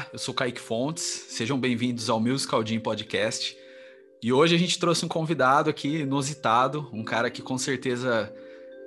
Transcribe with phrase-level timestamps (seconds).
[0.00, 3.54] Olá, eu sou Kaique Fontes, sejam bem-vindos ao Musical Jam Podcast.
[4.22, 8.32] E hoje a gente trouxe um convidado aqui inusitado, um cara que com certeza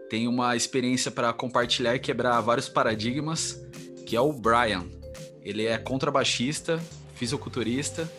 [0.10, 3.64] tem uma experiência para compartilhar e quebrar vários paradigmas,
[4.08, 4.88] que é o Brian.
[5.44, 6.82] Ele é contrabaixista,
[7.14, 8.12] fisiculturista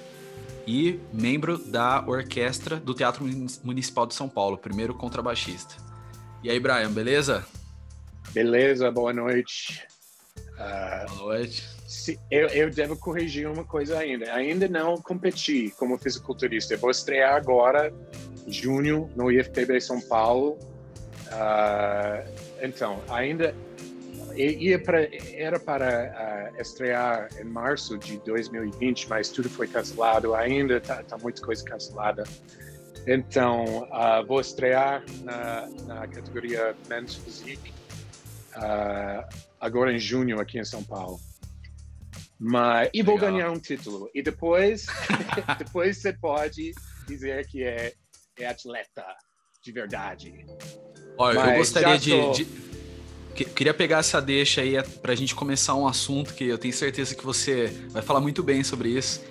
[0.64, 3.24] e membro da orquestra do Teatro
[3.64, 5.74] Municipal de São Paulo, primeiro contrabaixista.
[6.44, 7.44] E aí, Brian, beleza?
[8.32, 9.84] Beleza, boa noite.
[10.52, 11.73] Uh, boa noite.
[11.86, 14.32] Se, eu, eu, devo corrigir uma coisa ainda.
[14.32, 16.74] Ainda não competi como fisiculturista.
[16.74, 17.92] Eu vou estrear agora,
[18.46, 20.58] junho, no IFPB São Paulo.
[21.28, 22.26] Uh,
[22.62, 23.54] então, ainda
[24.36, 30.34] ia pra, era para uh, estrear em março de 2020, mas tudo foi cancelado.
[30.34, 32.24] Ainda está tá muita coisa cancelada.
[33.06, 37.74] Então, uh, vou estrear na, na categoria Men's Physique
[39.60, 41.18] agora em junho aqui em São Paulo.
[42.38, 43.32] Mas, e vou Legal.
[43.32, 44.10] ganhar um título.
[44.14, 44.86] E depois,
[45.58, 46.72] depois você pode
[47.06, 47.92] dizer que é,
[48.38, 49.04] é atleta
[49.62, 50.44] de verdade.
[51.16, 52.32] Olha, Mas eu gostaria de, tô...
[52.32, 52.46] de,
[53.34, 57.16] Queria pegar essa deixa aí para a gente começar um assunto que eu tenho certeza
[57.16, 59.22] que você vai falar muito bem sobre isso,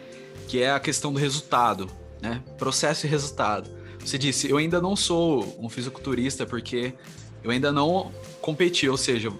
[0.47, 1.89] que é a questão do resultado,
[2.21, 2.43] né?
[2.57, 3.69] Processo e resultado.
[3.99, 6.93] Você disse, eu ainda não sou um fisiculturista porque
[7.41, 9.31] eu ainda não competi, ou seja,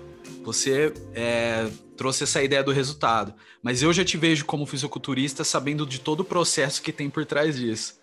[0.43, 3.33] você é, trouxe essa ideia do resultado.
[3.61, 7.25] Mas eu já te vejo como fisiculturista sabendo de todo o processo que tem por
[7.25, 8.01] trás disso.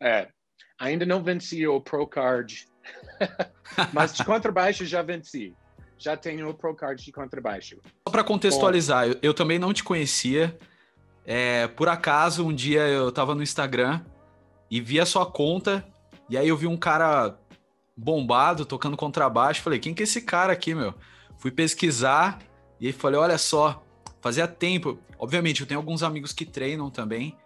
[0.00, 0.28] É,
[0.78, 2.66] ainda não venci o Procard
[3.92, 5.54] Mas de contrabaixo já venci.
[5.98, 7.78] Já tenho o Pro Card de contrabaixo.
[8.06, 10.56] Só para contextualizar, eu, eu, também não te conhecia.
[11.24, 14.00] É, por acaso, um dia eu tava no Instagram
[14.70, 15.86] e vi a sua conta,
[16.28, 17.38] e aí eu vi um cara
[17.96, 19.62] bombado tocando contrabaixo.
[19.62, 20.94] Falei, quem que é esse cara aqui, meu?
[21.38, 22.38] Fui pesquisar
[22.80, 23.84] e aí falei, olha só,
[24.20, 24.98] fazia tempo.
[25.18, 27.36] Obviamente, eu tenho alguns amigos que treinam também,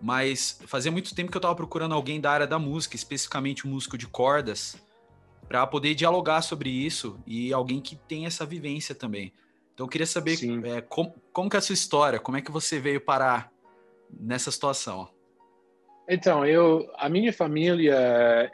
[0.00, 3.70] mas fazia muito tempo que eu tava procurando alguém da área da música, especificamente um
[3.70, 4.76] músico de cordas
[5.48, 9.32] para poder dialogar sobre isso e alguém que tem essa vivência também.
[9.74, 12.50] Então eu queria saber é, como, como que é a sua história, como é que
[12.50, 13.50] você veio parar
[14.08, 15.08] nessa situação?
[16.12, 17.94] Então, eu, a minha família,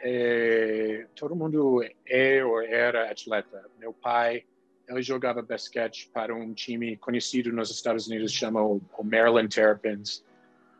[0.03, 3.65] é, todo mundo é ou era atleta.
[3.79, 4.43] Meu pai,
[4.87, 10.19] ele jogava basquete para um time conhecido nos Estados Unidos, chamado o Maryland Terrapins.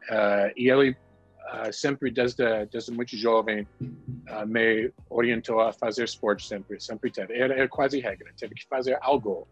[0.08, 6.48] Uh, e ele uh, sempre desde desde muito jovem uh, me orientou a fazer esporte
[6.48, 9.46] sempre sempre teve era, era, quase regra teve que fazer algo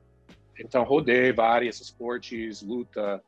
[0.58, 3.22] então rodei vários esportes luta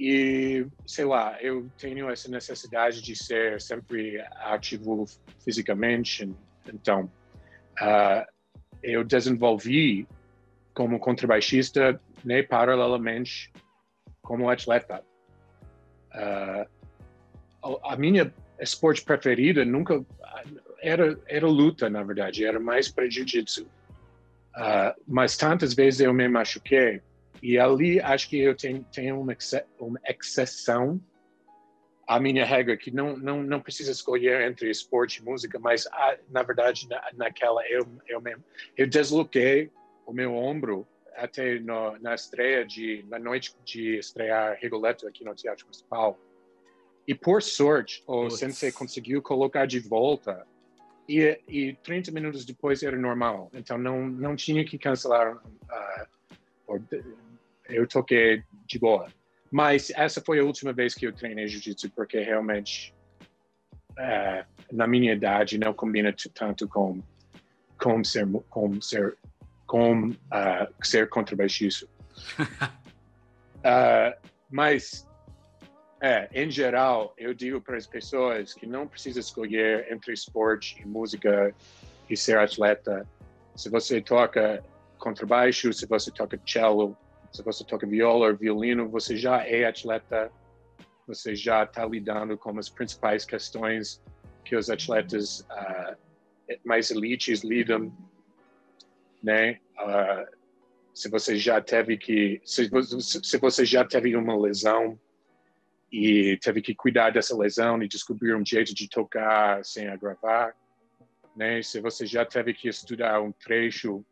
[0.00, 5.04] e sei lá eu tenho essa necessidade de ser sempre ativo
[5.44, 6.34] fisicamente
[6.72, 7.10] então
[8.82, 10.08] eu desenvolvi
[10.72, 13.52] como contrabaixista nem paralelamente
[14.22, 15.02] como atleta.
[16.14, 16.66] Uh,
[17.84, 20.04] a minha esporte preferida nunca
[20.80, 26.26] era era luta na verdade era mais para jiu-jitsu uh, mas tantas vezes eu me
[26.26, 27.02] machuquei
[27.42, 29.36] e ali acho que eu tenho, tenho uma,
[29.78, 31.00] uma exceção
[32.06, 36.16] à minha regra que não não não precisa escolher entre esporte e música mas ah,
[36.28, 38.44] na verdade na, naquela eu eu mesmo
[38.76, 39.70] eu desloquei
[40.06, 45.34] o meu ombro até no, na estreia de na noite de estrear Rigoletto aqui no
[45.34, 46.18] Teatro Municipal.
[47.06, 48.38] E por sorte, o Putz.
[48.38, 50.46] sensei conseguiu colocar de volta
[51.08, 53.50] e, e 30 minutos depois era normal.
[53.52, 55.36] Então não não tinha que cancelar.
[55.36, 56.20] Uh,
[57.70, 59.08] eu toquei de boa.
[59.50, 62.94] Mas essa foi a última vez que eu treinei jiu-jitsu porque realmente
[63.92, 67.02] uh, na minha idade não combina tanto com
[67.78, 69.16] com ser com ser
[69.66, 70.16] com uh,
[70.82, 71.86] ser contrabaixista.
[73.58, 75.06] uh, mas,
[76.00, 80.86] é, em geral, eu digo para as pessoas que não precisa escolher entre esporte e
[80.86, 81.54] música
[82.08, 83.06] e ser atleta.
[83.54, 84.64] Se você toca
[84.98, 86.96] contrabaixo, se você toca cello,
[87.32, 90.30] se você toca viola ou violino, você já é atleta,
[91.06, 94.02] você já está lidando com as principais questões
[94.44, 95.96] que os atletas uh,
[96.64, 97.92] mais elites lidam
[99.22, 99.58] né?
[99.78, 100.36] Uh,
[100.94, 102.68] se você já teve que, se,
[103.22, 104.98] se você já teve uma lesão
[105.90, 110.54] e teve que cuidar dessa lesão e descobrir um jeito de tocar sem agravar,
[111.36, 111.62] né?
[111.62, 114.04] Se você já teve que estudar um trecho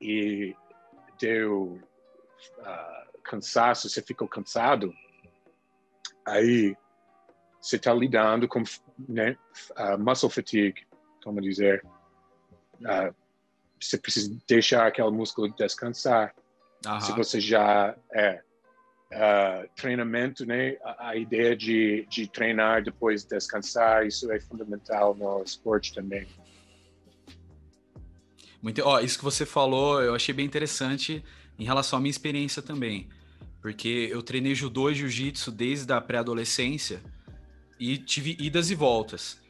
[0.00, 0.54] e
[1.20, 1.80] deu
[2.58, 4.92] uh, cansaço, você ficou cansado,
[6.26, 6.76] aí
[7.60, 8.62] você está lidando com
[9.08, 9.36] né,
[9.78, 10.86] uh, muscle fatigue,
[11.22, 11.84] como dizer,
[12.80, 13.14] uh,
[13.80, 16.34] você precisa deixar aquele músculo descansar.
[16.86, 17.00] Aham.
[17.00, 18.42] Se você já é
[19.76, 20.76] treinamento, né?
[20.82, 26.26] A, a, ideia de, de treinar depois descansar, isso é fundamental no esporte também.
[28.60, 31.22] Muito, ó, isso que você falou, eu achei bem interessante
[31.58, 33.08] em relação à minha experiência também,
[33.60, 37.02] porque eu treinei judô e jiu-jitsu desde a pré-adolescência
[37.78, 39.40] e tive idas e voltas.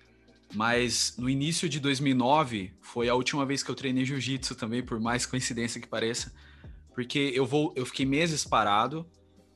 [0.55, 5.01] Mas no início de 2009 foi a última vez que eu treinei jiu-jitsu também, por
[5.01, 6.33] mais coincidência que pareça,
[6.95, 9.07] porque eu vou, eu fiquei meses parado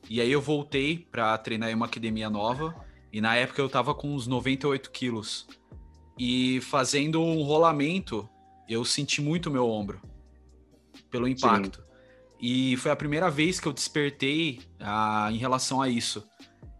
[0.08, 2.74] e aí eu voltei para treinar em uma academia nova
[3.12, 5.46] e na época eu tava com uns 98 quilos
[6.18, 8.28] e fazendo um rolamento
[8.68, 10.00] eu senti muito meu ombro
[11.10, 11.80] pelo impacto.
[11.80, 11.87] Sim.
[12.40, 16.24] E foi a primeira vez que eu despertei ah, em relação a isso.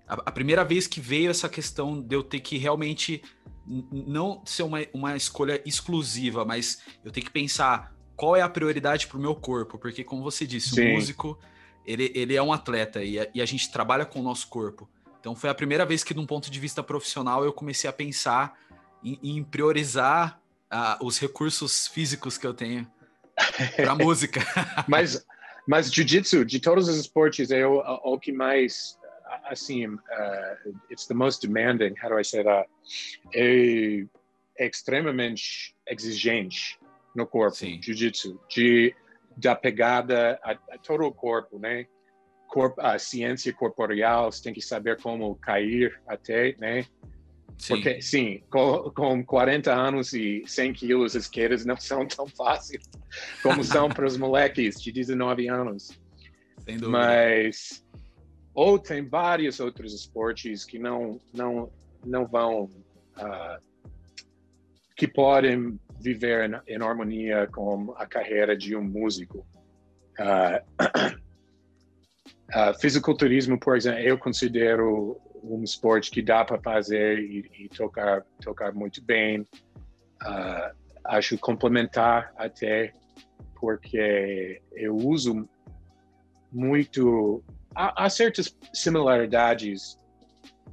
[0.07, 3.23] A, a, primeira vez que veio essa questão de eu ter que realmente
[3.67, 9.07] não ser uma, uma escolha exclusiva, mas eu ter que pensar qual é a prioridade
[9.07, 10.91] para o meu corpo, porque como você disse, Sim.
[10.91, 11.39] o músico
[11.85, 14.89] ele, ele é um atleta e a, e a gente trabalha com o nosso corpo.
[15.21, 17.93] Então foi a primeira vez que, de um ponto de vista profissional, eu comecei a
[17.93, 18.55] pensar
[19.03, 20.41] em, em priorizar
[20.73, 22.87] uh, os recursos físicos que eu tenho
[23.77, 24.41] para música.
[24.87, 25.25] mas
[25.69, 28.99] mas jiu-jitsu, de todos os esportes, é o, o que mais
[29.45, 29.99] assim, uh,
[30.91, 32.69] it's the most demanding, how do I say that?
[33.35, 34.07] É,
[34.59, 36.79] extremamente exigente
[37.15, 38.95] no corpo, jiu-jitsu, de
[39.37, 41.87] da pegada a, a, todo o corpo, né?
[42.49, 46.87] Corpo, a ciência corporeal, você tem que saber como cair até, né?
[47.59, 47.75] Sim.
[47.75, 52.89] Porque, sim, com, com 40 anos e 100 quilos, as quedas não são tão fáceis
[53.43, 55.91] como são para os moleques de 19 anos.
[56.61, 56.89] Sem dúvida.
[56.89, 57.85] Mas
[58.55, 61.71] ou tem vários outros esportes que não não
[62.05, 63.63] não vão uh,
[64.97, 69.47] que podem viver em, em, harmonia com a carreira de um músico.
[70.19, 70.61] Uh,
[72.55, 78.25] uh, fisiculturismo, por exemplo, eu considero um esporte que dá para fazer e, e, tocar
[78.43, 79.41] tocar muito bem.
[80.23, 82.93] Uh, acho complementar até
[83.55, 85.49] porque eu uso
[86.53, 87.43] muito
[87.75, 89.99] há, há certas similaridades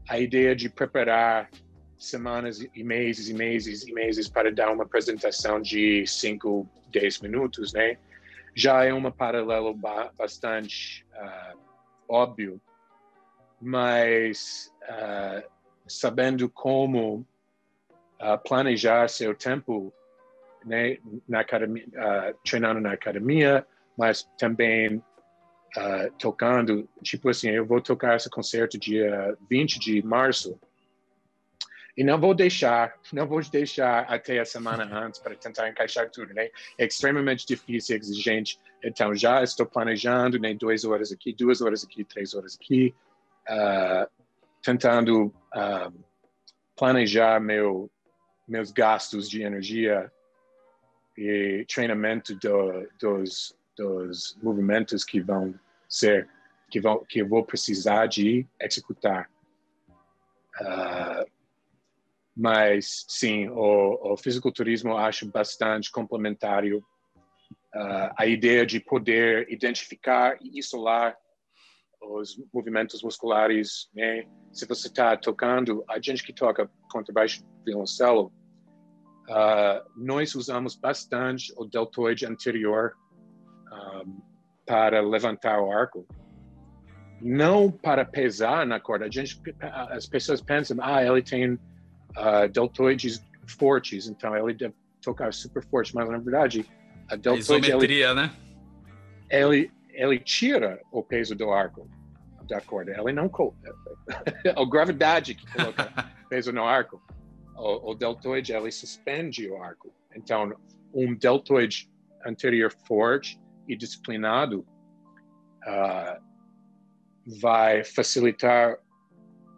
[0.10, 1.50] a ideia de preparar
[1.98, 7.74] semanas e meses e meses e meses para dar uma apresentação de 5, 10 minutos,
[7.74, 7.98] né?
[8.54, 11.58] Já é um paralelo ba bastante uh,
[12.08, 12.62] óbvio,
[13.66, 15.50] mas uh,
[15.88, 17.26] sabendo como
[18.22, 19.92] uh, planejar seu tempo,
[20.64, 20.98] né,
[21.28, 21.86] na academia,
[22.44, 23.66] treinando na academia,
[23.98, 30.60] mas também uh, tocando, tipo assim, eu vou tocar esse concerto dia 20 de março
[31.98, 36.34] e não vou deixar, não vou deixar até a semana antes para tentar encaixar tudo,
[36.34, 36.50] né?
[36.78, 38.60] É extremamente difícil, exigente.
[38.84, 40.54] Então já estou planejando, né?
[40.54, 42.94] Duas horas aqui, duas horas aqui, três horas aqui,
[43.50, 44.10] uh,
[44.62, 46.04] tentando uh,
[46.76, 47.90] planejar meu
[48.48, 50.12] meus gastos de energia
[51.18, 55.54] e treinamento do, dos dos movimentos que vão
[55.90, 56.30] ser
[56.70, 59.30] que vão que eu vou precisar de executar.
[60.62, 61.30] Uh,
[62.36, 66.86] mas sim, o, o fisiculturismo acho bastante complementário.
[67.74, 71.18] Uh, a ideia de poder identificar e isolar
[72.10, 74.26] os movimentos musculares, né?
[74.52, 78.32] Se você está tocando, a gente que toca contrabaixo violoncelo,
[79.30, 82.94] uh, nós usamos bastante o deltoide anterior
[83.72, 84.22] um,
[84.66, 86.08] para levantar o arco,
[87.22, 89.06] não para pesar na corda.
[89.06, 89.42] A gente,
[89.90, 93.24] as pessoas pensam, ah, ele tem uh, deltoides
[93.60, 96.66] fortes, então ele deve tocar super forte, mas na verdade
[97.10, 97.54] a deltoide...
[97.54, 98.36] A isometria, ele, né?
[99.30, 101.88] Ele, ele tira o peso do arco
[102.46, 102.92] da corda.
[102.92, 103.30] Ele não...
[104.56, 105.92] a gravidade que coloca
[106.30, 107.02] peso no arco.
[107.56, 109.94] O, o deltoide, ele suspende o arco.
[110.16, 110.56] Então,
[110.94, 111.90] um deltoide
[112.26, 114.66] anterior forte e disciplinado
[115.66, 116.22] uh,
[117.42, 118.78] vai facilitar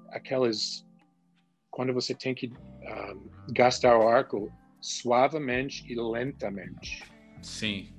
[0.10, 0.86] aquelas
[1.70, 3.14] quando você tem que um, ah,
[3.54, 4.52] gastar o arco
[4.82, 7.04] suavemente e lentamente.
[7.42, 7.94] Sim.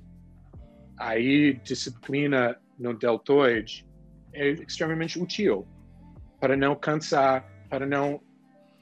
[0.97, 3.87] Aí disciplina no deltoide
[4.33, 5.67] é extremamente útil
[6.39, 8.21] para não cansar, para não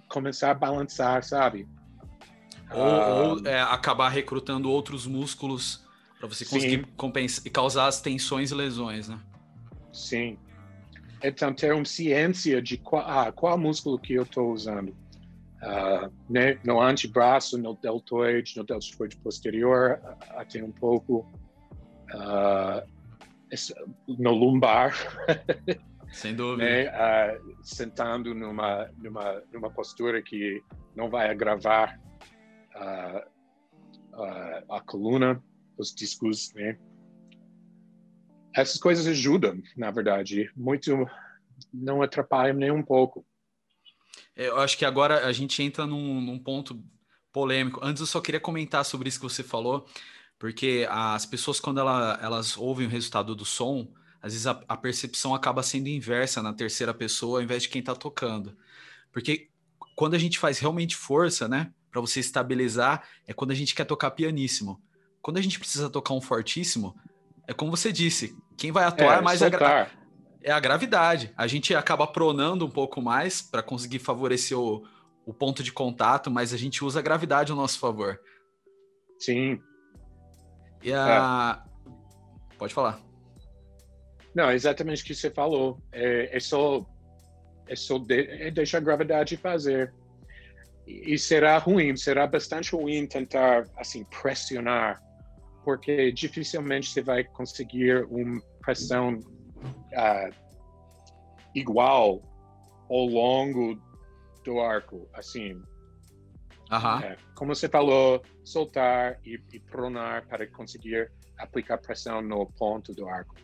[0.07, 1.67] começar a balançar, sabe?
[2.71, 5.85] Ou, um, ou é, acabar recrutando outros músculos
[6.19, 9.19] para você conseguir compensar e causar as tensões e lesões, né?
[9.93, 10.37] Sim.
[11.23, 14.89] Então, ter uma ciência de qual, ah, qual músculo que eu estou usando.
[15.57, 16.59] Uh, né?
[16.63, 19.99] No antebraço, no deltoide, no deltoide posterior,
[20.29, 21.25] até um pouco.
[22.13, 22.96] Uh,
[24.07, 24.93] no lumbar.
[26.11, 26.63] Sem dúvida.
[26.63, 27.39] Né?
[27.61, 30.61] Sentando numa, numa, numa postura que
[30.95, 31.99] não vai agravar
[32.75, 33.37] uh,
[34.69, 35.41] a coluna,
[35.77, 36.77] os discos, né?
[38.55, 40.51] Essas coisas ajudam, na verdade.
[40.55, 41.07] Muito
[41.73, 43.25] não atrapalham nem um pouco.
[44.35, 46.83] É, eu acho que agora a gente entra num, num ponto
[47.31, 47.79] polêmico.
[47.83, 49.87] Antes eu só queria comentar sobre isso que você falou,
[50.39, 53.87] porque as pessoas, quando ela, elas ouvem o resultado do som,
[54.21, 57.79] às vezes a, a, percepção acaba sendo inversa na terceira pessoa ao invés de quem
[57.79, 58.55] está tocando.
[59.11, 59.49] Porque
[59.95, 63.85] quando a gente faz realmente força, né, para você estabilizar, é quando a gente quer
[63.85, 64.81] tocar pianíssimo.
[65.21, 66.95] Quando a gente precisa tocar um fortíssimo,
[67.47, 69.89] é como você disse, quem vai atuar é, é mais a, gra...
[70.43, 71.33] é a gravidade.
[71.35, 74.85] A gente acaba pronando um pouco mais para conseguir favorecer o,
[75.25, 78.19] o ponto de contato, mas a gente usa a gravidade ao nosso favor.
[79.19, 79.59] Sim.
[80.81, 81.63] E a...
[81.63, 82.57] É.
[82.57, 82.99] Pode falar.
[84.33, 85.81] Não, exatamente o que você falou.
[85.91, 86.85] É, é só,
[87.67, 89.93] é só de, é deixar a gravidade fazer.
[90.85, 95.01] E, e será ruim, será bastante ruim tentar assim pressionar,
[95.63, 100.35] porque dificilmente você vai conseguir uma pressão uh,
[101.55, 102.21] igual
[102.89, 103.81] ao longo
[104.45, 105.61] do arco, assim.
[106.71, 106.99] Uhum.
[106.99, 113.07] É, como você falou, soltar e, e pronar para conseguir aplicar pressão no ponto do
[113.07, 113.35] arco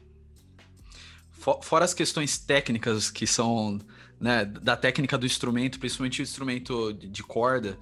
[1.61, 3.79] fora as questões técnicas que são
[4.19, 7.77] né, da técnica do instrumento, principalmente o instrumento de corda,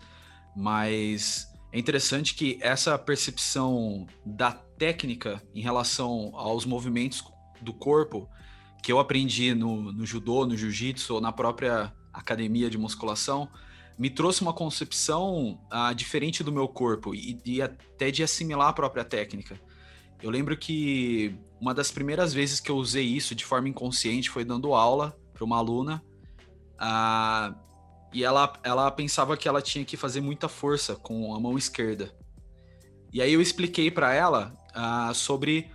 [0.55, 7.23] mas é interessante que essa percepção da técnica em relação aos movimentos
[7.61, 8.27] do corpo
[8.81, 13.47] que eu aprendi no, no judô, no jiu-jitsu ou na própria academia de musculação,
[14.01, 18.73] me trouxe uma concepção uh, diferente do meu corpo e, e até de assimilar a
[18.73, 19.61] própria técnica.
[20.19, 24.43] Eu lembro que uma das primeiras vezes que eu usei isso de forma inconsciente foi
[24.43, 26.03] dando aula para uma aluna.
[26.79, 27.55] Uh,
[28.11, 32.11] e ela, ela pensava que ela tinha que fazer muita força com a mão esquerda.
[33.13, 35.69] E aí eu expliquei para ela uh, sobre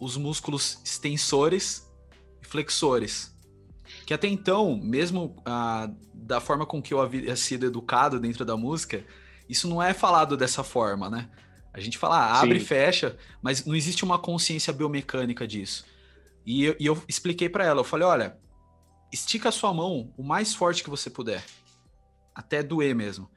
[0.00, 1.86] os músculos extensores
[2.42, 3.35] e flexores.
[4.06, 8.56] Que até então, mesmo uh, da forma com que eu havia sido educado dentro da
[8.56, 9.04] música,
[9.48, 11.28] isso não é falado dessa forma, né?
[11.72, 12.64] A gente fala, ah, abre Sim.
[12.64, 15.84] e fecha, mas não existe uma consciência biomecânica disso.
[16.46, 18.38] E eu, e eu expliquei para ela, eu falei, olha,
[19.12, 21.44] estica a sua mão o mais forte que você puder,
[22.32, 23.28] até doer mesmo.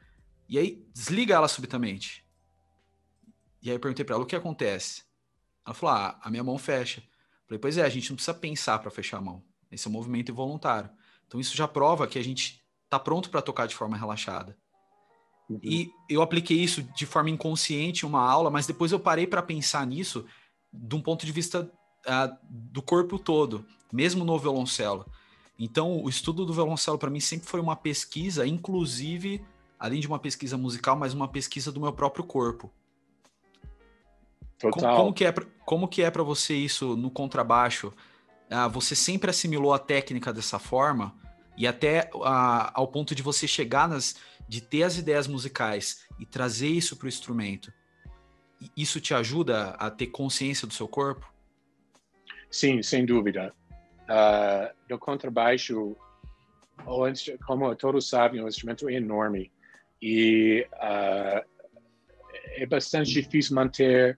[0.47, 2.23] E aí desliga ela subitamente.
[3.61, 5.03] E aí eu perguntei para ela o que acontece.
[5.65, 7.01] Ela falou, ah, a minha mão fecha.
[7.01, 9.48] Eu falei, pois é, a gente não precisa pensar para fechar a mão.
[9.71, 10.89] Esse é um movimento involuntário.
[11.27, 14.57] Então isso já prova que a gente está pronto para tocar de forma relaxada.
[15.49, 15.59] Uhum.
[15.63, 19.41] E eu apliquei isso de forma inconsciente em uma aula, mas depois eu parei para
[19.41, 20.25] pensar nisso
[20.71, 21.71] de um ponto de vista
[22.05, 25.05] uh, do corpo todo, mesmo no violoncelo.
[25.57, 29.43] Então, o estudo do violoncelo para mim sempre foi uma pesquisa, inclusive,
[29.77, 32.71] além de uma pesquisa musical, mas uma pesquisa do meu próprio corpo.
[34.57, 34.71] Total.
[34.71, 35.33] Como, como que é
[35.65, 37.93] como que é para você isso no contrabaixo?
[38.49, 41.15] Uh, você sempre assimilou a técnica dessa forma
[41.55, 44.15] e até uh, ao ponto de você chegar nas
[44.47, 47.71] de ter as ideias musicais e trazer isso para o instrumento,
[48.75, 51.31] isso te ajuda a ter consciência do seu corpo?
[52.49, 53.53] Sim, sem dúvida.
[54.09, 55.95] Uh, no contrabaixo,
[57.45, 59.51] como todos sabem, o instrumento é enorme
[60.01, 61.45] e uh,
[62.55, 64.17] é bastante difícil manter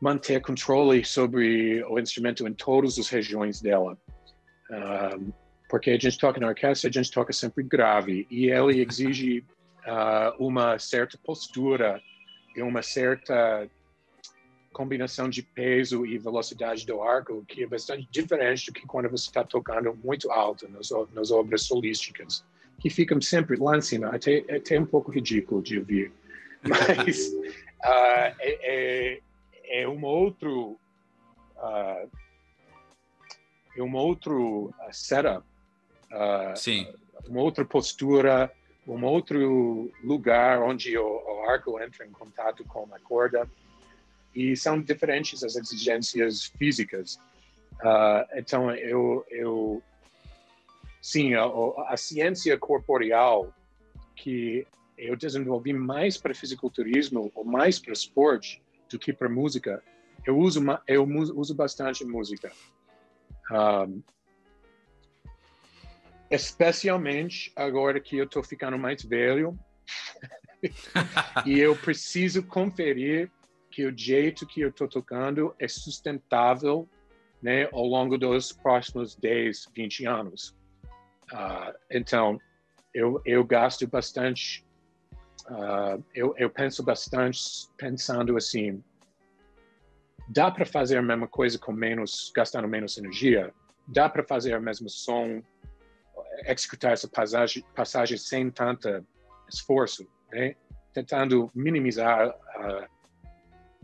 [0.00, 3.98] manter controle sobre o instrumento em todas as regiões dela.
[4.70, 5.32] Um,
[5.68, 9.44] porque a gente toca na orquestra, a gente toca sempre grave e ele exige
[9.86, 12.00] uh, uma certa postura
[12.56, 13.68] e uma certa
[14.72, 19.28] combinação de peso e velocidade do arco que é bastante diferente do que quando você
[19.28, 22.44] está tocando muito alto nas, nas obras solísticas,
[22.80, 26.12] que ficam sempre lá em cima, até, até um pouco ridículo de ouvir.
[26.66, 29.20] Mas uh, é, é,
[29.70, 30.78] é um outro
[31.56, 32.10] uh,
[33.76, 35.44] é um outro setup
[36.10, 36.92] Uh, Sim.
[37.28, 38.50] Uma outra postura,
[38.86, 43.48] um outro lugar onde o, o, arco entra em contato com a corda.
[44.34, 47.16] E são diferentes as exigências físicas.
[47.80, 49.82] Uh, então, eu, eu
[51.00, 51.44] sim, a,
[51.88, 53.52] a, ciência corporeal
[54.14, 54.66] que
[54.98, 59.82] eu desenvolvi mais para fisiculturismo ou mais para esporte do que para música,
[60.26, 62.52] eu uso, eu uso bastante música.
[63.50, 64.02] Um,
[66.30, 69.58] especialmente agora que eu estou ficando mais velho
[71.44, 73.30] e eu preciso conferir
[73.70, 76.88] que o jeito que eu estou tocando é sustentável
[77.42, 80.54] né, ao longo dos próximos 10, 20 anos.
[81.32, 82.38] Uh, então,
[82.92, 84.64] eu, eu gasto bastante,
[85.48, 88.82] uh, eu, eu penso bastante pensando assim,
[90.28, 93.52] dá para fazer a mesma coisa com menos, gastando menos energia?
[93.86, 95.42] Dá para fazer o mesmo som,
[96.46, 99.04] executar essa passagem, passagem sem tanto
[99.48, 100.54] esforço, né?
[100.92, 102.86] tentando minimizar uh,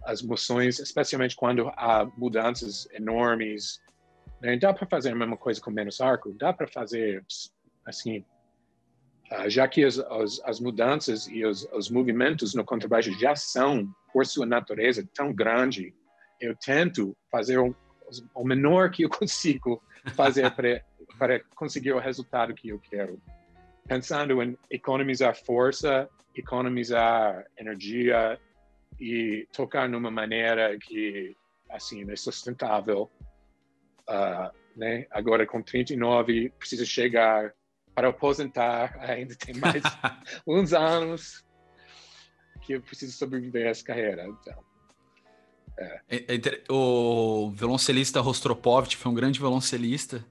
[0.04, 3.80] as moções, especialmente quando há mudanças enormes.
[4.40, 4.56] Né?
[4.56, 6.32] Dá para fazer a mesma coisa com menos arco?
[6.34, 7.24] Dá para fazer
[7.84, 8.24] assim,
[9.48, 14.24] já que as, as, as, mudanças e os, os movimentos no contrabaixo já são, por
[14.24, 15.92] sua natureza, tão grande,
[16.40, 17.74] eu tento fazer o,
[18.34, 19.82] o menor que eu consigo
[20.14, 20.84] fazer para,
[21.18, 23.20] para conseguir o resultado que eu quero.
[23.86, 28.38] Pensando em economizar força, economizar energia
[29.00, 31.36] e tocar numa maneira que
[31.70, 33.10] assim é sustentável.
[34.08, 35.06] Uh, né?
[35.10, 37.52] Agora com 39 precisa chegar
[37.96, 39.82] para aposentar, ainda tem mais
[40.46, 41.42] uns anos
[42.60, 44.26] que eu preciso sobreviver a essa carreira.
[44.26, 44.62] Então,
[45.78, 46.02] é.
[46.06, 50.22] É, o violoncelista Rostropovich foi um grande violoncelista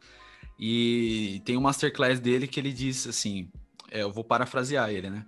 [0.60, 3.50] e tem um masterclass dele que ele diz assim,
[3.90, 5.26] é, eu vou parafrasear ele, né?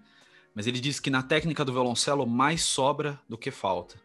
[0.53, 3.96] Mas ele diz que na técnica do violoncelo mais sobra do que falta.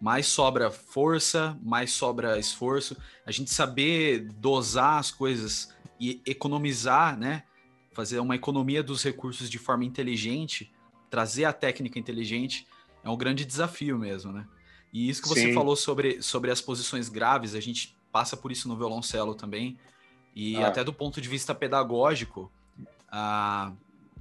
[0.00, 2.96] Mais sobra força, mais sobra esforço.
[3.26, 7.44] A gente saber dosar as coisas e economizar, né?
[7.92, 10.72] Fazer uma economia dos recursos de forma inteligente,
[11.10, 12.66] trazer a técnica inteligente,
[13.04, 14.46] é um grande desafio mesmo, né?
[14.92, 15.54] E isso que você Sim.
[15.54, 19.78] falou sobre, sobre as posições graves, a gente passa por isso no violoncelo também.
[20.34, 20.68] E ah.
[20.68, 22.50] até do ponto de vista pedagógico,
[23.10, 23.72] a,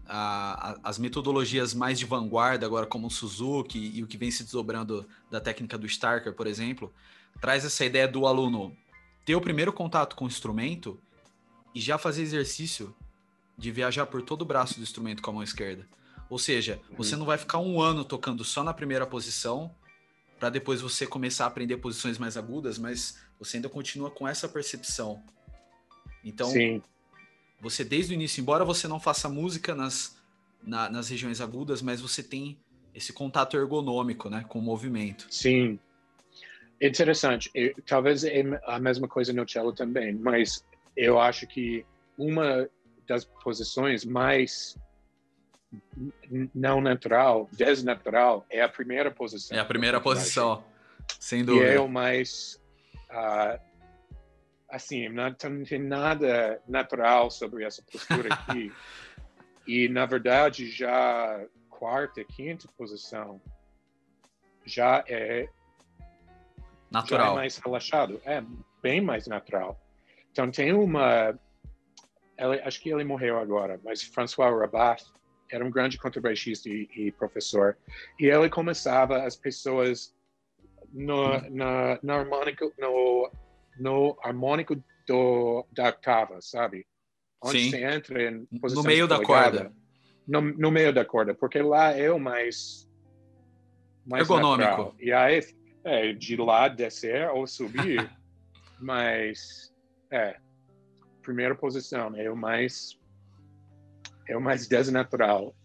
[0.06, 4.30] a, a, as metodologias mais de vanguarda, agora como o Suzuki e o que vem
[4.30, 6.94] se desdobrando da técnica do Starker, por exemplo,
[7.40, 8.76] traz essa ideia do aluno
[9.26, 11.00] ter o primeiro contato com o instrumento
[11.74, 12.96] e já fazer exercício
[13.58, 15.88] de viajar por todo o braço do instrumento com a mão esquerda.
[16.30, 16.98] Ou seja, uhum.
[16.98, 19.74] você não vai ficar um ano tocando só na primeira posição
[20.40, 24.48] para depois você começar a aprender posições mais agudas, mas você ainda continua com essa
[24.48, 25.22] percepção.
[26.24, 26.82] Então, Sim
[27.62, 30.18] você desde o início, embora você não faça música nas,
[30.64, 32.58] na, nas regiões agudas, mas você tem
[32.94, 35.28] esse contato ergonômico, né, com o movimento.
[35.30, 35.80] Sim.
[36.82, 37.52] Interessante.
[37.54, 40.64] Eu, talvez é a mesma coisa no cello também, mas
[40.96, 41.86] eu acho que
[42.18, 42.70] uma
[43.08, 44.78] das posições mais
[46.54, 49.56] não natural, desnatural, é a primeira posição.
[49.56, 50.64] É a primeira posição,
[51.20, 51.68] sem dúvida.
[51.68, 52.60] E é o mais
[53.12, 53.60] uh,
[54.70, 58.72] assim, não, não tem nada natural sobre essa postura aqui.
[59.68, 63.42] e, na verdade, já quarta, quinta posição
[64.66, 65.50] já é
[66.92, 67.28] natural.
[67.28, 68.44] Já é mais relaxado, é
[68.82, 69.80] bem mais natural.
[70.40, 71.38] Então tem uma,
[72.38, 75.04] ela, acho que ele morreu agora, mas François Rabat
[75.52, 77.78] era um grande contrabaixista e, e professor,
[78.18, 80.16] e ele começava as pessoas
[80.94, 83.30] no, na, na harmônico, no
[83.78, 86.86] no harmônico do, da octava, sabe?
[87.44, 87.72] Onde Sim.
[87.72, 89.74] você entra em posição No meio da corda.
[90.26, 92.90] No, no, meio da corda, porque lá é o mais...
[94.06, 94.70] mais Ergonômico.
[94.70, 94.96] Natural.
[95.00, 95.42] E aí,
[95.84, 98.10] é, de lá descer ou subir,
[98.80, 99.69] mas,
[100.12, 100.38] é,
[101.22, 102.98] primeira posição é o mais...
[104.28, 105.56] É o mais desnatural.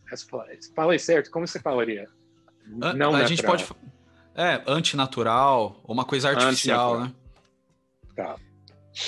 [0.75, 2.09] Falei certo, como você falaria?
[2.67, 3.27] Não a, natural.
[3.27, 3.67] gente pode...
[4.35, 7.13] É, antinatural, uma coisa artificial, né?
[8.17, 8.37] Tá.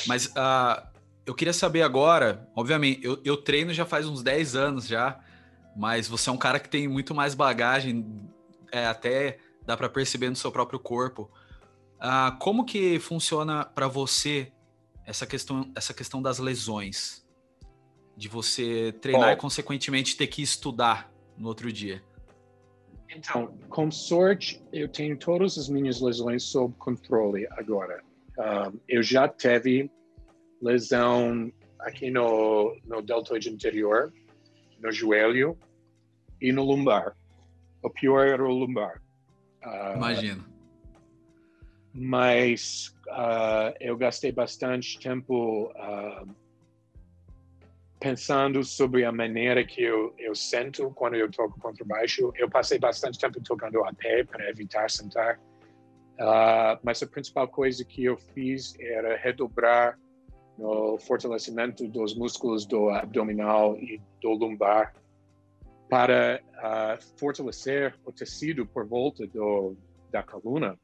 [0.06, 0.86] Mas uh,
[1.24, 5.18] eu queria saber agora, obviamente, eu, eu treino já faz uns 10 anos já,
[5.76, 8.06] mas você é um cara que tem muito mais bagagem,
[8.70, 11.30] é, até dá para perceber no seu próprio corpo.
[11.96, 14.52] Uh, como que funciona para você
[15.06, 17.24] essa questão, essa questão das lesões?
[18.16, 22.02] De você treinar Bom, e, consequentemente, ter que estudar no outro dia?
[23.10, 28.02] Então, com sorte, eu tenho todas as minhas lesões sob controle agora.
[28.38, 29.90] Uh, eu já tive
[30.60, 34.12] lesão aqui no, no deltoide anterior,
[34.80, 35.58] no joelho
[36.40, 37.16] e no lumbar.
[37.82, 39.00] O pior era o lumbar.
[39.62, 40.44] Uh, Imagino.
[41.92, 45.72] Mas uh, eu gastei bastante tempo
[47.98, 52.32] pensando sobre a maneira que eu, eu sento quando eu toco contrabaixo.
[52.36, 55.38] Eu passei bastante tempo tocando a pé para evitar sentar.
[56.18, 59.98] Uh, mas a principal coisa que eu fiz era redobrar
[60.56, 64.94] no fortalecimento dos músculos do abdominal e do lombar
[65.90, 69.76] para uh, fortalecer o tecido por volta do,
[70.10, 70.78] da coluna,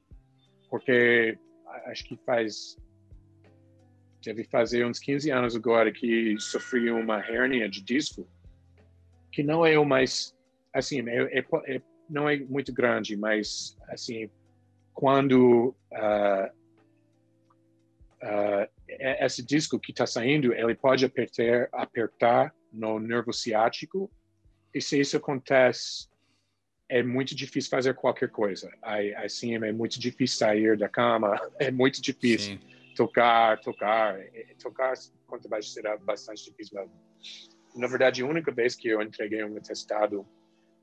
[0.68, 1.38] porque
[1.86, 2.76] acho que faz
[4.22, 8.26] deve fazer uns 15 anos agora que sofri uma hernia de disco,
[9.32, 10.34] que não é o mais,
[10.72, 14.30] assim, é, é, é não é muito grande, mas, assim,
[14.92, 16.46] quando uh,
[18.22, 24.10] uh, esse disco que está saindo, ele pode apertar, apertar no nervo ciático,
[24.74, 26.08] e se isso acontece,
[26.92, 28.70] é muito difícil fazer qualquer coisa.
[29.24, 32.58] Assim, é muito difícil sair da cama, é muito difícil.
[32.58, 34.18] Sim tocar, tocar,
[34.62, 34.94] tocar
[35.26, 36.92] quanto vai será bastante difícil mesmo.
[37.74, 40.26] Na verdade, a única vez que eu entreguei um atestado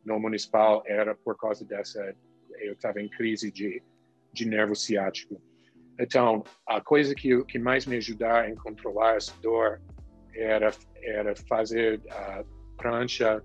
[0.03, 2.15] no municipal era por causa dessa,
[2.59, 3.81] eu estava em crise de,
[4.33, 5.39] de nervo ciático.
[5.99, 9.81] Então, a coisa que, que mais me ajudava a controlar essa dor
[10.33, 10.71] era,
[11.03, 12.43] era fazer a
[12.77, 13.43] prancha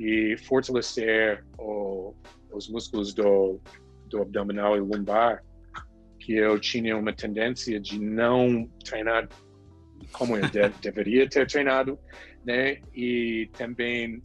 [0.00, 2.14] e fortalecer o,
[2.50, 3.60] os músculos do,
[4.06, 5.44] do abdominal e lumbar
[6.18, 9.28] que eu tinha uma tendência de não treinar
[10.10, 11.98] como eu de, deveria ter treinado,
[12.42, 12.80] né?
[12.94, 14.22] E também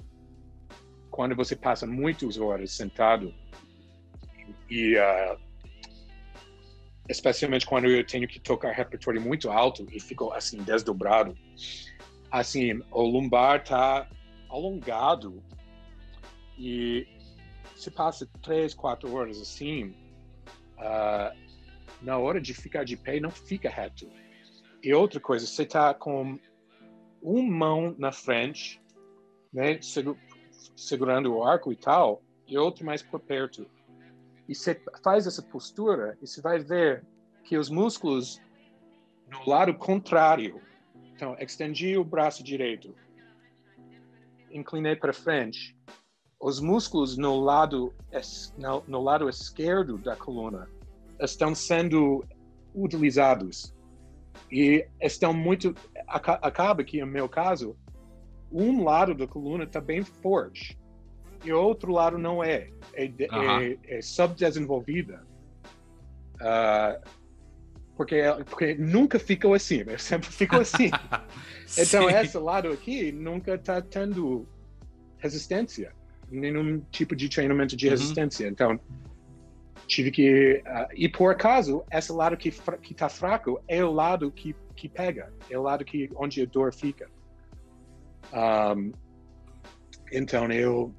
[1.11, 3.33] quando você passa muitas horas sentado
[4.69, 5.38] e uh,
[7.09, 11.38] especialmente quando eu tenho que tocar repertório muito alto e fico assim desdobrado,
[12.31, 14.09] assim o lumbar tá
[14.49, 15.43] alongado
[16.57, 17.07] e
[17.75, 19.95] se passa três, quatro horas assim,
[20.77, 21.35] uh,
[22.01, 24.09] na hora de ficar de pé, não fica reto.
[24.83, 26.39] E outra coisa, você está com
[27.21, 28.81] uma mão na frente,
[29.51, 29.79] né,
[30.75, 33.65] segurando o arco e tal, e outra mais por perto.
[34.47, 37.03] E você faz essa postura e você vai ver
[37.43, 38.39] que os músculos
[39.27, 40.61] no lado contrário.
[41.15, 42.93] Então, estendi o braço direito,
[44.51, 45.75] inclinei para frente.
[46.39, 47.93] Os músculos no lado
[48.58, 50.67] no, no lado esquerdo da coluna
[51.19, 52.26] estão sendo
[52.74, 53.74] utilizados.
[54.52, 55.74] E estão muito
[56.08, 57.76] acaba que no meu caso
[58.52, 60.78] um lado da coluna está bem forte
[61.43, 62.69] e o outro lado não é.
[62.93, 65.26] É, é, é subdesenvolvida.
[66.36, 67.10] Uh,
[67.95, 69.98] porque porque nunca ficou assim né?
[70.00, 70.91] sempre ficou assim.
[71.78, 74.48] Então esse lado aqui nunca está tendo
[75.17, 75.91] resistência
[76.29, 77.91] nenhum tipo de treinamento de uhum.
[77.91, 78.51] resistência uhum.
[78.51, 78.79] então
[79.88, 84.31] tive que uh, e por acaso esse lado que que está fraco é o lado
[84.31, 87.09] que que pega é o lado que onde a dor fica
[88.33, 88.91] um,
[90.11, 90.93] então eu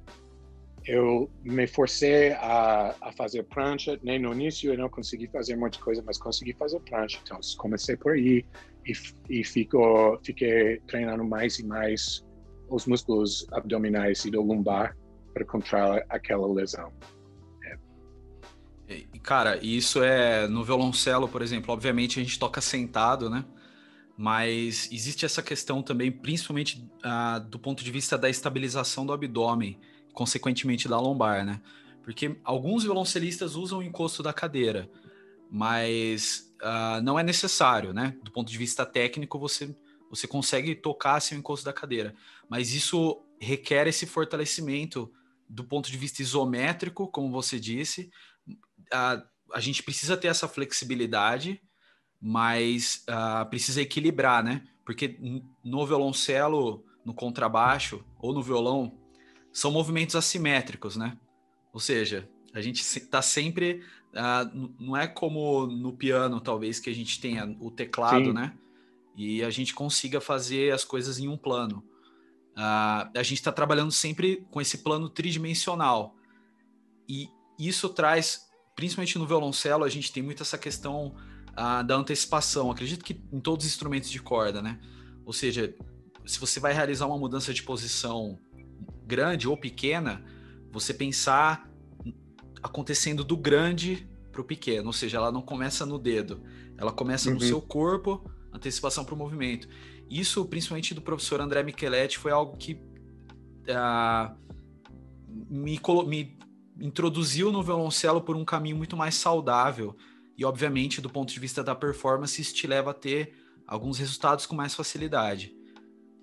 [0.85, 5.79] eu me forcei a, a fazer prancha nem no início eu não consegui fazer muita
[5.79, 8.45] coisa mas consegui fazer prancha então comecei por aí
[8.87, 8.93] e,
[9.29, 12.25] e fico, fiquei treinando mais e mais
[12.69, 14.95] os músculos abdominais e do lumbar
[15.37, 16.91] para controlar aquela lesão
[18.89, 23.43] e, cara, isso é no violoncelo, por exemplo, obviamente a gente toca sentado, né?
[24.17, 29.77] Mas existe essa questão também, principalmente ah, do ponto de vista da estabilização do abdômen,
[30.13, 31.61] consequentemente da lombar, né?
[32.01, 34.89] Porque alguns violoncelistas usam o encosto da cadeira,
[35.51, 38.15] mas ah, não é necessário, né?
[38.23, 39.75] Do ponto de vista técnico, você,
[40.09, 42.15] você consegue tocar sem o encosto da cadeira.
[42.49, 45.11] Mas isso requer esse fortalecimento
[45.49, 48.09] do ponto de vista isométrico, como você disse,
[48.91, 51.61] a, a gente precisa ter essa flexibilidade,
[52.21, 54.63] mas uh, precisa equilibrar, né?
[54.85, 55.17] Porque
[55.63, 58.97] no violoncelo, no contrabaixo ou no violão,
[59.51, 61.17] são movimentos assimétricos, né?
[61.73, 63.83] Ou seja, a gente está sempre.
[64.13, 68.33] Uh, não é como no piano, talvez, que a gente tenha o teclado, Sim.
[68.33, 68.53] né?
[69.15, 71.83] E a gente consiga fazer as coisas em um plano.
[72.57, 76.15] Uh, a gente está trabalhando sempre com esse plano tridimensional.
[77.07, 81.15] E isso traz principalmente no violoncelo, a gente tem muito essa questão
[81.53, 82.69] uh, da antecipação.
[82.69, 84.79] Acredito que em todos os instrumentos de corda, né?
[85.25, 85.75] Ou seja,
[86.23, 88.37] se você vai realizar uma mudança de posição
[89.03, 90.23] grande ou pequena,
[90.71, 91.67] você pensar
[92.61, 96.43] acontecendo do grande para o pequeno, ou seja, ela não começa no dedo,
[96.77, 97.35] ela começa uhum.
[97.35, 99.67] no seu corpo, antecipação para o movimento.
[100.09, 102.73] Isso, principalmente do professor André Micheletti, foi algo que
[103.67, 104.35] uh,
[105.49, 106.37] me, me
[106.79, 109.95] introduziu no violoncelo por um caminho muito mais saudável.
[110.37, 113.33] E, obviamente, do ponto de vista da performance, isso te leva a ter
[113.67, 115.53] alguns resultados com mais facilidade.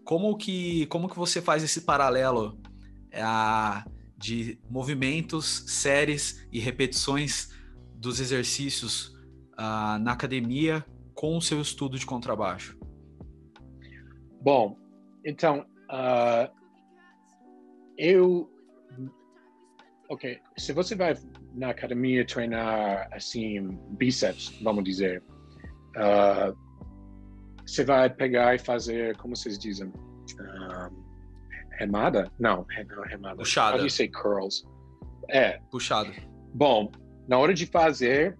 [0.04, 2.58] Como que, como que você faz esse paralelo
[3.12, 3.84] a,
[4.16, 7.50] de movimentos, séries e repetições
[7.94, 9.08] dos exercícios
[9.58, 12.78] uh, na academia com o seu estudo de contrabaixo?
[14.44, 14.76] Bom,
[15.24, 16.52] então, uh,
[17.96, 18.50] eu
[20.10, 21.14] ok, se você vai
[21.54, 25.22] na academia treinar assim bíceps, vamos dizer,
[25.96, 26.54] uh,
[27.66, 30.94] você vai pegar e fazer, como vocês dizem, uh,
[31.78, 32.30] remada?
[32.38, 33.36] Não, não remada.
[33.36, 33.78] Puxada.
[33.78, 34.62] Pode ser curls.
[35.30, 35.58] É.
[35.70, 36.12] Puxada.
[36.52, 36.92] Bom,
[37.26, 38.36] na hora de fazer,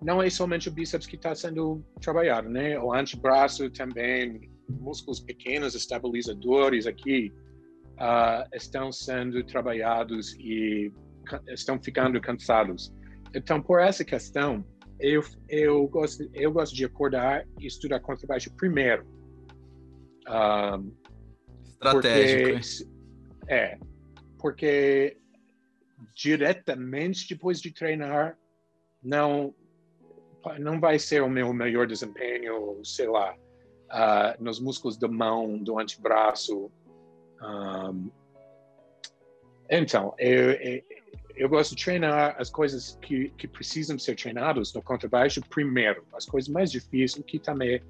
[0.00, 2.78] não é somente o bíceps que está sendo trabalhado, né?
[2.78, 7.32] O antebraço também, músculos pequenos estabilizadores aqui
[7.94, 10.92] uh, estão sendo trabalhados e
[11.48, 12.92] estão ficando cansados.
[13.34, 14.64] Então, por essa questão,
[14.98, 19.06] eu, eu, gosto, eu gosto de acordar e estudar contra baixo primeiro.
[20.28, 20.92] Um,
[21.64, 22.88] Estratégico.
[23.40, 23.78] Porque, é,
[24.38, 25.16] porque
[26.14, 28.36] diretamente depois de treinar,
[29.02, 29.54] não
[30.58, 33.36] não vai ser o meu melhor desempenho, sei lá,
[33.90, 36.70] uh, nos músculos da mão, do antebraço.
[37.42, 38.10] Um,
[39.70, 40.82] então, eu, eu,
[41.36, 46.24] eu, gosto de treinar as coisas que, que precisam ser treinadas no contrabaixo primeiro, as
[46.24, 47.82] coisas mais difíceis que também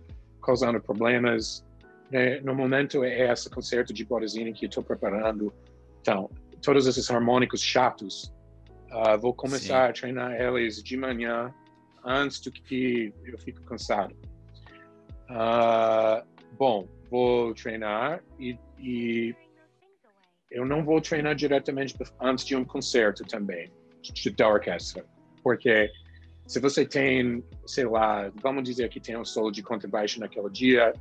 [0.43, 1.65] causando problemas.
[2.11, 2.41] Né?
[2.41, 5.53] No momento é esse concerto de Borazini que estou preparando.
[6.01, 6.31] Então,
[6.63, 8.33] todos esses harmônicos chatos,
[8.91, 9.91] uh, vou começar Sim.
[9.91, 11.55] a treinar eles de manhã
[12.05, 14.17] antes do que eu fico cansado.
[15.31, 16.27] Uh,
[16.59, 19.35] bom, vou treinar e, e,
[20.51, 23.71] eu não vou treinar diretamente antes de um concerto também,
[24.03, 25.05] de, da orquestra,
[25.43, 25.91] porque
[26.47, 30.95] se você tem, sei lá, vamos dizer que tem um solo de contrabaixo naquele dia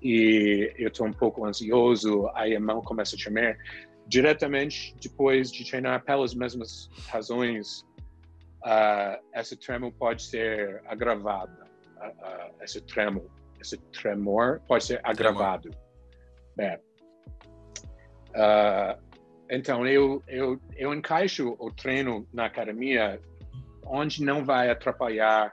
[0.00, 3.58] e eu estou um pouco ansioso, aí a mão começa a tremer,
[4.06, 7.80] diretamente depois de treinar pelas mesmas razões,
[8.62, 11.64] uh, esse tremor pode ser agravado.
[11.96, 13.24] Uh, uh, esse tremor,
[13.64, 15.70] esse tremor pode ser agravado.
[16.58, 16.78] É.
[19.50, 23.20] então, eu, eu, eu encaixo o treino na academia
[23.84, 25.52] onde não vai atrapalhar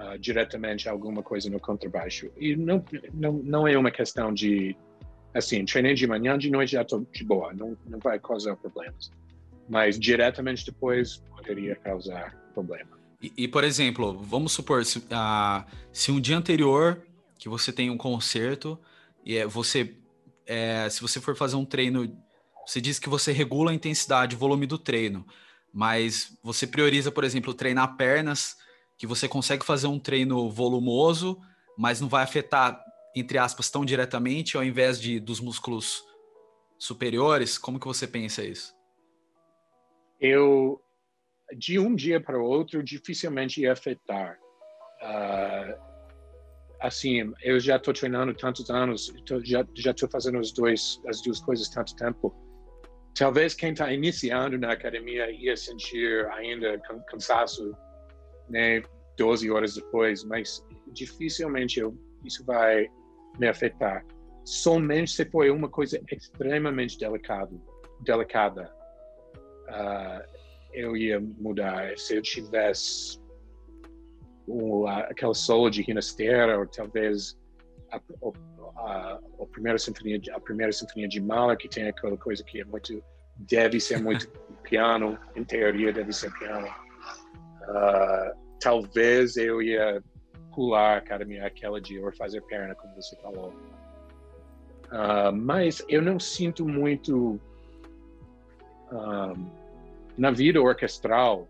[0.00, 2.32] Uh, diretamente alguma coisa no contrabaixo.
[2.38, 4.74] E não, não, não é uma questão de
[5.34, 9.10] assim, treinei de manhã, de noite já estou de boa, não, não vai causar problemas.
[9.68, 12.99] Mas diretamente depois poderia causar problema.
[13.20, 15.02] E, e por exemplo, vamos supor, se,
[15.92, 17.02] se um dia anterior
[17.38, 18.78] que você tem um concerto,
[19.24, 19.94] e é, você,
[20.46, 22.16] é, se você for fazer um treino,
[22.66, 25.26] você diz que você regula a intensidade, o volume do treino,
[25.72, 28.56] mas você prioriza, por exemplo, treinar pernas,
[28.98, 31.40] que você consegue fazer um treino volumoso,
[31.78, 32.82] mas não vai afetar
[33.14, 36.04] entre aspas, tão diretamente ao invés de dos músculos
[36.78, 37.58] superiores?
[37.58, 38.74] Como que você pensa isso?
[40.20, 40.80] Eu,
[41.56, 44.38] de um dia para o outro, dificilmente ia afetar.
[45.02, 45.90] Uh,
[46.80, 51.40] assim, eu já estou treinando tantos anos, tô, já estou fazendo os dois, as duas
[51.40, 52.34] coisas tanto tempo.
[53.14, 57.76] Talvez quem está iniciando na academia ia sentir ainda cansaço,
[58.48, 58.82] né,
[59.18, 62.88] 12 horas depois, mas dificilmente eu, isso vai
[63.38, 64.04] me afetar.
[64.44, 67.60] Somente se foi uma coisa extremamente delicado,
[68.00, 68.72] delicada,
[69.68, 70.39] uh,
[70.72, 71.96] eu ia mudar.
[71.98, 73.20] Se eu tivesse
[74.46, 77.38] um, aquela solo de Rinastera, ou talvez
[77.92, 78.00] a,
[78.76, 82.64] a, a, primeira sinfonia, a primeira sinfonia de Mahler, que tem aquela coisa que é
[82.64, 83.02] muito
[83.36, 84.28] deve ser muito
[84.62, 86.66] piano, em teoria deve ser piano.
[86.66, 90.02] Uh, talvez eu ia
[90.54, 93.54] pular a academia aquela de ou fazer perna, como você falou.
[94.90, 97.40] Uh, mas eu não sinto muito
[98.90, 99.59] uh,
[100.20, 101.48] na vida orquestral.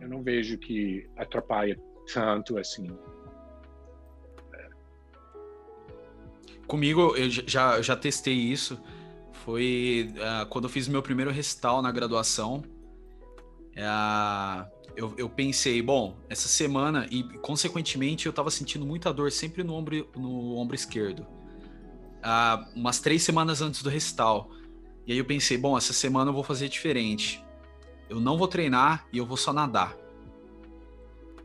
[0.00, 1.76] Eu não vejo que atrapalha
[2.12, 2.88] tanto assim.
[6.68, 8.80] Comigo, eu já, já testei isso.
[9.44, 12.62] Foi uh, quando eu fiz meu primeiro recital na graduação.
[13.76, 14.64] Uh,
[14.96, 19.74] eu, eu pensei, bom, essa semana, e consequentemente eu tava sentindo muita dor sempre no
[19.74, 21.26] ombro, no ombro esquerdo.
[22.22, 24.48] Ah, umas três semanas antes do recital.
[25.04, 27.43] E aí eu pensei, bom, essa semana eu vou fazer diferente.
[28.08, 29.96] Eu não vou treinar e eu vou só nadar.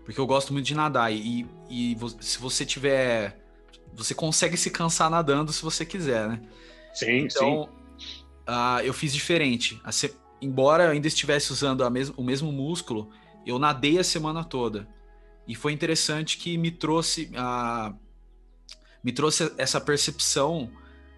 [0.03, 1.11] Porque eu gosto muito de nadar.
[1.13, 3.37] E, e se você tiver.
[3.93, 6.41] Você consegue se cansar nadando se você quiser, né?
[6.93, 8.23] Sim, então, sim.
[8.47, 9.81] Uh, eu fiz diferente.
[10.41, 13.09] Embora eu ainda estivesse usando mes o mesmo músculo,
[13.45, 14.87] eu nadei a semana toda.
[15.47, 17.93] E foi interessante que me trouxe a
[19.03, 20.69] me trouxe essa percepção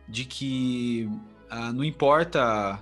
[0.08, 1.10] de que
[1.50, 2.80] ah, não importa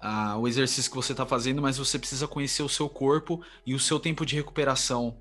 [0.00, 3.74] ah, o exercício que você está fazendo, mas você precisa conhecer o seu corpo e
[3.74, 5.16] o seu tempo de recuperação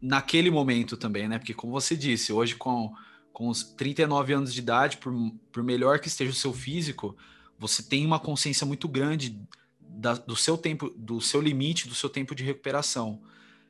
[0.00, 1.38] naquele momento também, né?
[1.38, 2.92] Porque como você disse, hoje com,
[3.32, 5.12] com os 39 anos de idade, por,
[5.50, 7.16] por melhor que esteja o seu físico,
[7.58, 9.40] você tem uma consciência muito grande
[9.80, 13.20] da, do seu tempo, do seu limite, do seu tempo de recuperação.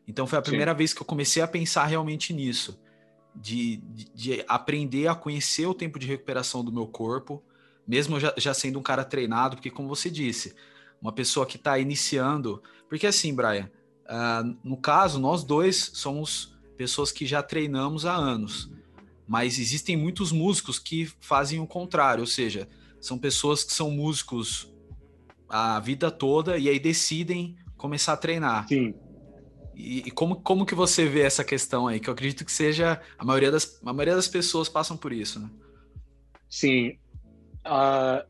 [0.06, 0.78] Então foi a primeira Sim.
[0.78, 2.78] vez que eu comecei a pensar realmente nisso,
[3.34, 7.42] de, de, de, aprender a conhecer o tempo de recuperação do meu corpo,
[7.88, 10.54] mesmo já, já sendo um cara treinado, porque como você disse,
[11.00, 13.70] uma pessoa que está iniciando, porque assim, Brian,
[14.04, 18.70] uh, no caso nós dois somos pessoas que já treinamos há anos,
[19.26, 22.68] mas existem muitos músicos que fazem o contrário, ou seja,
[23.00, 24.70] são pessoas que são músicos
[25.48, 28.68] a vida toda e aí decidem começar a treinar.
[28.68, 28.94] Sim.
[29.74, 32.00] E, e, como, como que você vê essa questão aí?
[32.00, 35.38] Que eu acredito que seja a maioria das, a maioria das pessoas passam por isso,
[35.38, 35.48] né?
[36.50, 36.98] Sim.
[37.68, 38.26] Uh,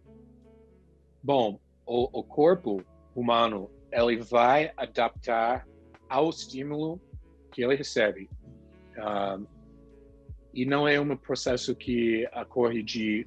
[1.22, 2.82] bom, o, o, corpo
[3.14, 5.64] humano ele vai adaptar
[6.08, 7.00] ao estímulo
[7.52, 8.28] que ele recebe.
[8.96, 9.46] Uh,
[10.52, 13.26] e não é um processo que ocorre de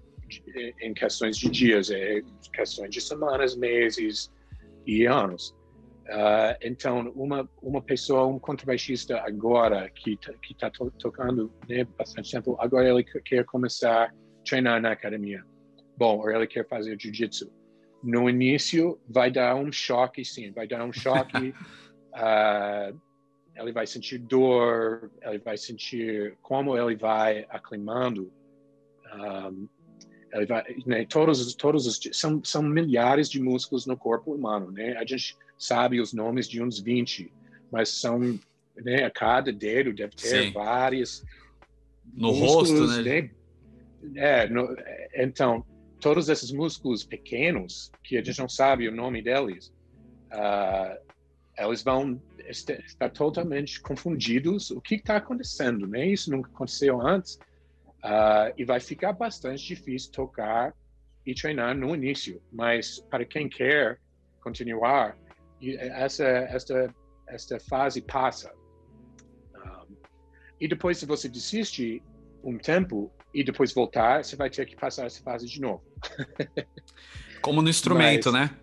[0.82, 2.22] em questões de dias, é
[2.54, 4.32] questões de semanas, meses
[4.86, 5.56] e anos.
[6.08, 12.32] Uh, então, uma uma pessoa, um contrabaixista agora que tá, está to tocando né, bastante
[12.32, 14.14] tempo, agora ele quer começar a
[14.46, 15.44] treinar na academia.
[16.02, 17.54] Bom, ou ele quer fazer jiu-jitsu.
[18.02, 21.54] No início, vai dar um choque, sim, vai dar um choque.
[22.16, 23.00] uh,
[23.56, 28.34] ele vai sentir dor, ele vai sentir como ele vai aclimando.
[29.14, 29.70] Um,
[30.34, 34.98] ele vai, né, todos, todos os, são, são milhares de músculos no corpo humano, né?
[34.98, 37.32] A gente sabe os nomes de uns 20,
[37.72, 38.40] mas são,
[38.76, 40.52] né, a cada dedo deve ter Sim.
[40.52, 41.24] vários
[42.12, 43.04] no rosto, né?
[43.04, 43.32] né?
[44.16, 44.76] É, no,
[45.14, 45.64] então,
[46.02, 49.74] todos esses músculos pequenos, que a gente não sabe o nome deles,
[50.34, 50.98] uh,
[51.58, 56.08] eles vão estar totalmente confundidos o que está acontecendo, né?
[56.08, 60.74] Isso nunca aconteceu antes uh, e vai ficar bastante difícil tocar
[61.26, 62.42] e treinar no início.
[62.52, 64.00] Mas para quem quer
[64.42, 65.16] continuar,
[65.62, 66.96] essa esta
[67.28, 68.52] esta fase passa.
[69.56, 69.96] Um,
[70.60, 72.02] e depois, se você desiste
[72.44, 75.84] um tempo e depois voltar, você vai ter que passar essa fase de novo.
[77.42, 78.58] Como no instrumento, Mas, né?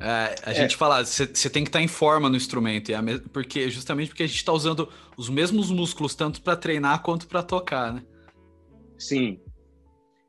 [0.00, 0.54] É, a é.
[0.54, 2.98] gente fala, você tem que estar tá em forma no instrumento, é
[3.32, 7.42] porque justamente porque a gente está usando os mesmos músculos tanto para treinar quanto para
[7.42, 8.04] tocar, né?
[8.96, 9.40] Sim,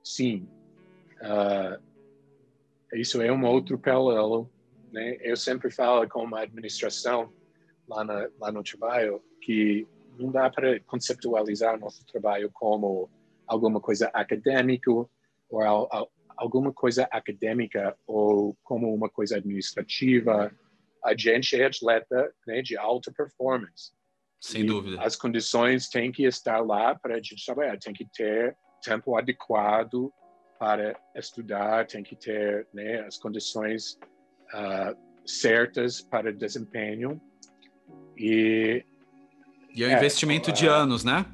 [0.04, 0.47] sim.
[1.21, 1.80] Uh,
[2.93, 4.49] isso é um outro paralelo.
[4.91, 5.17] Né?
[5.21, 7.32] Eu sempre falo com a administração
[7.88, 13.10] lá, na, lá no trabalho que não dá para conceptualizar nosso trabalho como
[13.50, 15.10] alguma coisa acadêmica ou
[16.38, 20.56] alguma coisa acadêmica ou como uma coisa administrativa.
[21.04, 23.92] A gente é atleta né, de alta performance.
[24.40, 25.02] Sem e dúvida.
[25.02, 27.78] As condições têm que estar lá para a gente trabalhar.
[27.78, 30.14] Tem que ter tempo adequado
[30.58, 33.98] para estudar, tem que ter né, as condições
[34.54, 37.20] uh, certas para desempenho.
[38.18, 38.86] E,
[39.74, 41.26] e é um é, investimento uh, de anos, né?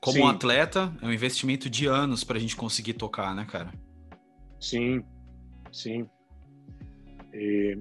[0.00, 3.72] Como um atleta, é um investimento de anos para a gente conseguir tocar, né, cara?
[4.60, 5.02] Sim,
[5.72, 6.08] sim.
[7.32, 7.78] E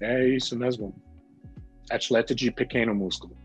[0.00, 0.94] é isso mesmo.
[1.90, 3.36] Atleta de pequeno músculo.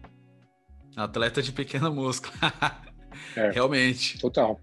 [0.95, 2.33] Atleta de pequeno músculo.
[3.35, 4.19] é, Realmente.
[4.19, 4.59] Total.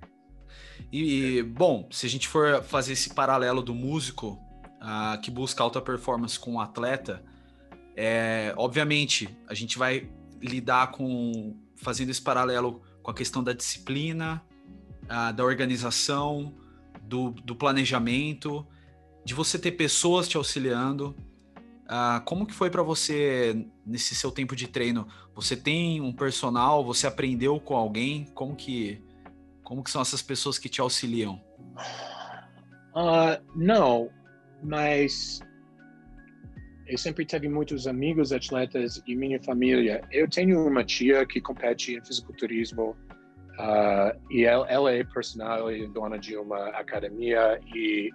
[0.92, 4.38] E, bom, se a gente for fazer esse paralelo do músico
[4.80, 7.22] uh, que busca alta performance com o um atleta,
[7.96, 10.08] é, obviamente a gente vai
[10.40, 14.42] lidar com fazendo esse paralelo com a questão da disciplina,
[15.04, 16.54] uh, da organização,
[17.00, 18.66] do, do planejamento,
[19.24, 21.16] de você ter pessoas te auxiliando.
[21.86, 25.08] Uh, como que foi para você nesse seu tempo de treino?
[25.34, 26.84] Você tem um personal?
[26.84, 28.26] Você aprendeu com alguém?
[28.34, 29.02] Como que
[29.64, 31.40] como que são essas pessoas que te auxiliam?
[32.94, 34.10] Uh, não,
[34.62, 35.40] mas
[36.88, 40.02] eu sempre tive muitos amigos atletas e minha família.
[40.10, 42.96] Eu tenho uma tia que compete em fisiculturismo
[43.58, 48.08] Uh, e ela, ela, é personal e dona de uma academia e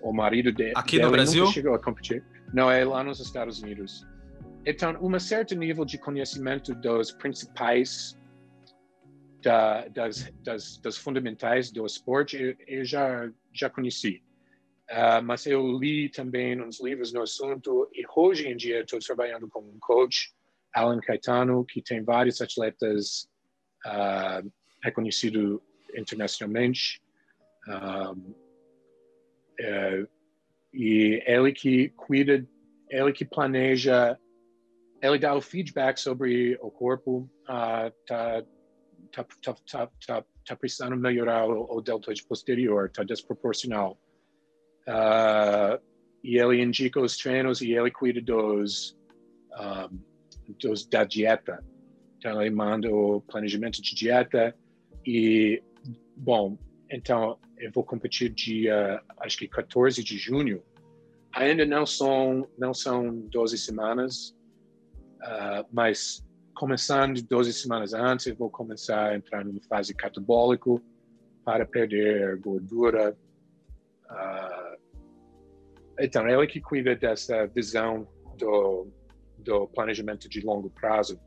[0.00, 1.42] o marido de, Aqui dela no Brasil?
[1.42, 2.24] nunca chegou a competir.
[2.54, 4.06] Não, é lá nos Estados Unidos.
[4.64, 8.18] Então, um certo nível de conhecimento dos principais,
[9.42, 14.22] da, das, das, das, fundamentais do esporte, eu, eu já, já conheci.
[14.90, 19.46] Uh, mas eu li também uns livros no assunto e hoje em dia estou trabalhando
[19.48, 20.32] com um coach,
[20.74, 23.28] Alan Caetano, que tem vários atletas
[23.84, 24.50] uh,
[24.82, 25.62] reconhecido
[25.94, 27.02] internacionalmente.
[27.68, 28.34] Um,
[29.60, 30.06] é,
[30.72, 32.46] e ele que cuida,
[32.88, 34.18] ele que planeja,
[35.02, 38.42] ele dá o feedback sobre o corpo, uh, tá,
[39.12, 43.98] tá, tá, tá, tá, tá precisando melhorar o, o deltoide posterior, tá desproporcional.
[44.88, 45.78] Uh,
[46.24, 48.96] e ele indica os treinos e ele cuida dos,
[49.90, 49.98] um,
[50.58, 51.62] dos da dieta.
[52.16, 54.56] Então ele manda o planejamento de dieta
[55.06, 55.62] e
[56.16, 56.58] bom,
[56.90, 60.62] então eu vou competir dia acho que 14 de junho.
[61.32, 64.34] Ainda não são não são 12 semanas,
[65.22, 66.24] uh, mas
[66.54, 70.82] começando 12 semanas antes, eu vou começar a entrar numa fase catabólico
[71.44, 73.16] para perder gordura.
[74.10, 74.57] Uh,
[75.98, 78.06] então, é ele que cuida dessa visão
[78.38, 78.86] do,
[79.38, 81.18] do planejamento de longo prazo.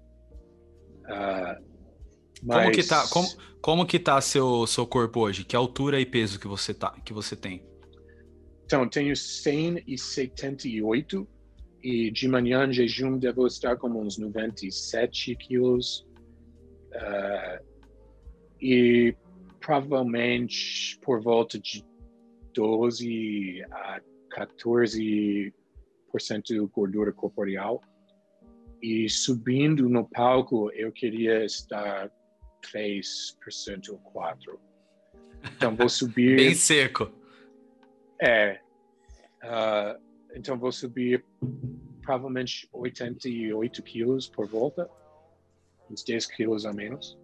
[1.03, 1.71] Uh,
[2.43, 2.63] mas...
[2.63, 3.27] Como que tá, como,
[3.61, 5.43] como que tá seu, seu corpo hoje?
[5.43, 7.63] Que altura e peso que você, tá, que você tem?
[8.65, 11.27] Então, tenho 178
[11.83, 16.07] e de manhã em jejum devo estar com uns 97 quilos.
[16.91, 17.63] Uh,
[18.61, 19.15] e
[19.59, 21.83] provavelmente por volta de
[22.53, 23.99] 12 a
[24.37, 25.53] 14%
[26.71, 27.81] gordura corporal.
[28.81, 32.11] E subindo no palco, eu queria estar
[32.73, 34.59] 3% ou 4%.
[35.55, 36.35] Então vou subir.
[36.37, 37.11] Bem seco.
[38.21, 38.59] É.
[39.43, 39.99] Uh,
[40.35, 41.25] então vou subir
[42.01, 44.89] provavelmente 88 quilos por volta,
[45.89, 47.17] uns 10 quilos a menos.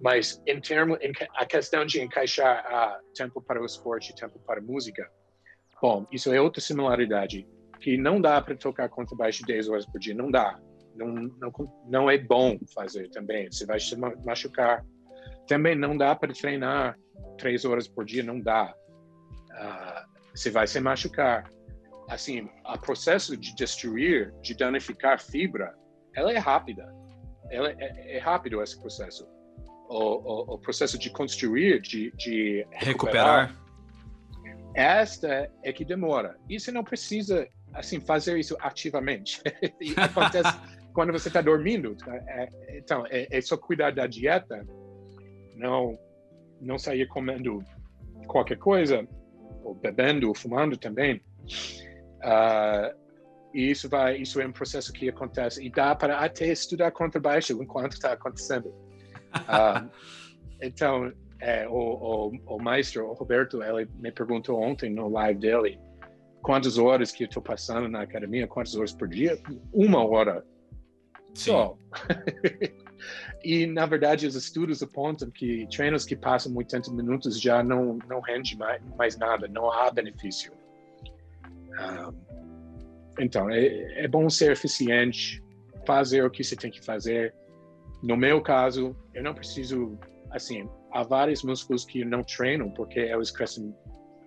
[0.00, 4.38] Mas em termos, em, a questão de encaixar uh, tempo para o esporte e tempo
[4.40, 5.08] para a música,
[5.80, 7.46] bom, isso é outra similaridade
[7.80, 10.58] que não dá para tocar contrabaixo 10 horas por dia, não dá.
[10.94, 11.52] Não, não,
[11.86, 14.84] não é bom fazer também, você vai se machucar.
[15.46, 16.96] Também não dá para treinar
[17.36, 18.74] três horas por dia, não dá.
[19.50, 21.44] Uh, você vai se machucar.
[22.08, 25.74] Assim, o processo de destruir, de danificar fibra,
[26.14, 26.86] ela é rápida.
[27.50, 29.28] Ela é, é rápido esse processo.
[29.96, 33.64] O, o, processo de construir, de, de recuperar, recuperar,
[34.74, 36.36] esta é que demora.
[36.48, 39.40] E você não precisa assim fazer isso ativamente.
[39.96, 40.50] acontece
[40.92, 41.96] quando você está dormindo.
[42.08, 44.66] É, então, é, é, só cuidar da dieta,
[45.54, 45.96] não
[46.60, 47.62] não sair comendo
[48.26, 49.06] qualquer coisa
[49.62, 51.20] ou bebendo, ou fumando também.
[52.18, 52.96] Uh,
[53.52, 57.52] e isso vai, isso é um processo que acontece e dá para até estudar contrabaixo
[57.62, 58.74] enquanto está acontecendo.
[59.34, 59.90] Uh,
[60.60, 65.80] então, é, o, o, o maestro, o Roberto, ele me perguntou ontem no live dele
[66.42, 69.38] quantas horas que eu estou passando na academia, quantas horas por dia?
[69.72, 70.44] Uma hora.
[71.34, 71.52] Sim.
[71.52, 71.78] Só.
[73.44, 78.20] E, na verdade, os estudos apontam que treinos que passam 80 minutos já não, não
[78.20, 80.50] rende mais, mais nada, não há benefício.
[81.78, 82.14] Um,
[83.20, 85.44] então, é, é bom ser eficiente,
[85.86, 87.34] fazer o que você tem que fazer.
[88.04, 89.98] No meu caso, eu não preciso,
[90.30, 93.74] assim, há vários músculos que não treinam porque eles crescem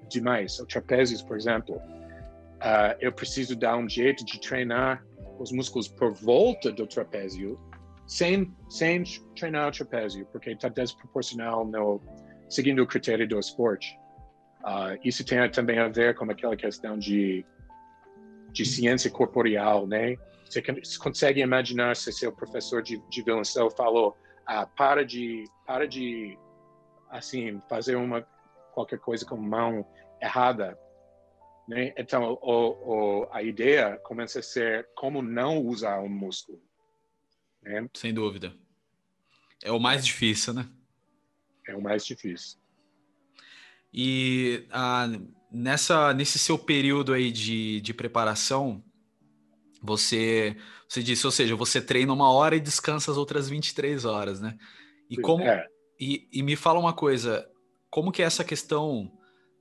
[0.09, 0.59] demais.
[0.59, 5.05] O trapézios, por exemplo, uh, eu preciso dar um jeito de treinar
[5.37, 7.59] os músculos por volta do trapézio
[8.07, 9.03] sem, sem
[9.35, 12.01] treinar o trapézio, porque está desproporcional no,
[12.49, 13.95] seguindo o critério do esporte.
[14.61, 17.45] Uh, isso tem também a ver com aquela questão de,
[18.51, 20.17] de ciência corporeal, né?
[20.49, 20.61] Você
[20.99, 26.37] consegue imaginar se seu professor de, de violoncelo falou, ah, para de, para de,
[27.09, 28.21] assim, fazer uma
[28.73, 29.85] qualquer coisa com mão
[30.21, 30.77] errada,
[31.67, 31.93] né?
[31.97, 36.61] Então, o, o, a ideia começa a ser como não usar o músculo.
[37.61, 37.89] Né?
[37.93, 38.55] Sem dúvida.
[39.61, 40.69] É o mais difícil, né?
[41.67, 42.57] É o mais difícil.
[43.93, 45.07] E ah,
[45.51, 48.83] nessa, nesse seu período aí de, de preparação,
[49.81, 50.55] você,
[50.87, 54.57] você disse, ou seja, você treina uma hora e descansa as outras 23 horas, né?
[55.09, 55.65] E como é.
[55.99, 57.47] e, e me fala uma coisa,
[57.89, 59.11] como que é essa questão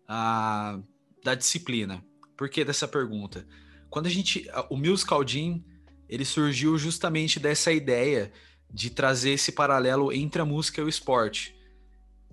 [0.08, 0.80] ah,
[1.22, 2.04] da disciplina?
[2.36, 3.46] Por que dessa pergunta?
[3.88, 5.64] Quando a gente, o Musical Gym
[6.08, 8.32] ele surgiu justamente dessa ideia
[8.72, 11.56] de trazer esse paralelo entre a música e o esporte.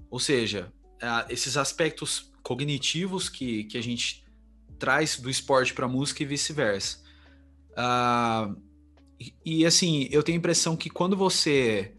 [0.10, 0.72] Ou seja,
[1.30, 4.24] esses aspectos cognitivos que, que a gente
[4.78, 7.03] traz do esporte para a música e vice-versa.
[7.74, 8.56] Uh,
[9.46, 11.94] e, assim, eu tenho a impressão que quando você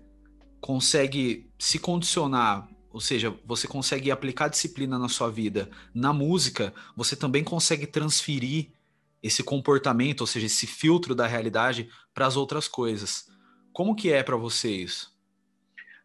[0.60, 7.16] consegue se condicionar, ou seja, você consegue aplicar disciplina na sua vida, na música, você
[7.16, 8.70] também consegue transferir
[9.22, 13.26] esse comportamento, ou seja, esse filtro da realidade para as outras coisas.
[13.72, 15.12] Como que é para você isso?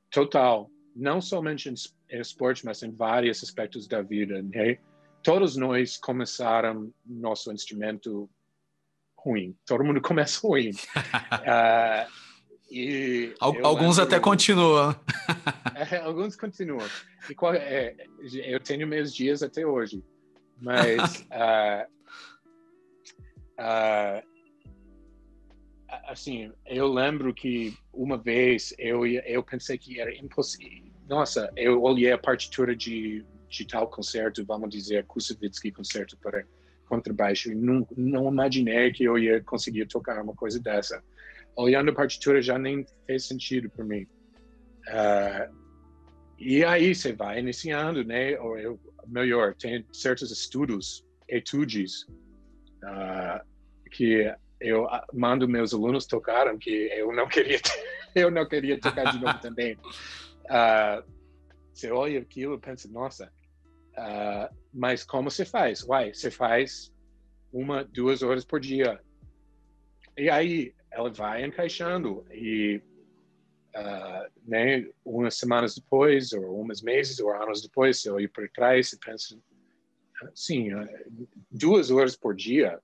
[0.10, 0.72] Total.
[0.96, 4.42] Não somente em esporte, mas em vários aspectos da vida.
[4.42, 4.80] Né?
[5.22, 8.30] Todos nós começaram nosso instrumento
[9.24, 9.56] ruim.
[9.66, 10.72] Todo mundo começa ruim.
[10.72, 12.10] uh,
[12.72, 14.96] e alguns até continuam.
[15.92, 16.88] é, alguns continuam.
[17.30, 17.96] E qual, é,
[18.46, 20.04] eu tenho meus dias até hoje
[20.62, 21.86] Mas, uh,
[23.60, 24.24] uh,
[26.08, 30.90] assim, eu lembro que uma vez eu, eu pensei que era impossível.
[31.08, 36.46] Nossa, eu olhei a partitura de, de tal concerto, vamos dizer, Kusevitsky concerto para
[36.90, 41.02] contrabaixo, e não, não imaginei que eu ia conseguir tocar uma coisa dessa.
[41.56, 44.08] Olhando a partitura já nem fez sentido para mim.
[44.88, 45.56] Uh,
[46.38, 48.40] e aí você vai iniciando, né?
[48.40, 52.04] Ou eu, melhor, tem certos estudos, etudes,
[52.84, 53.46] uh,
[53.92, 57.60] que eu mando meus alunos tocaram que eu não queria
[58.14, 61.04] eu não queria tocar de novo também uh,
[61.74, 63.32] você olha aquilo e pensa nossa
[64.00, 66.94] uh, mas como você faz uai você faz
[67.52, 69.00] uma duas horas por dia
[70.18, 72.82] e aí ela vai encaixando e
[73.76, 78.94] uh, né umas semanas depois ou umas meses ou anos depois você olha para trás
[78.94, 79.38] e pensa
[80.34, 80.70] sim
[81.52, 82.80] duas horas por dia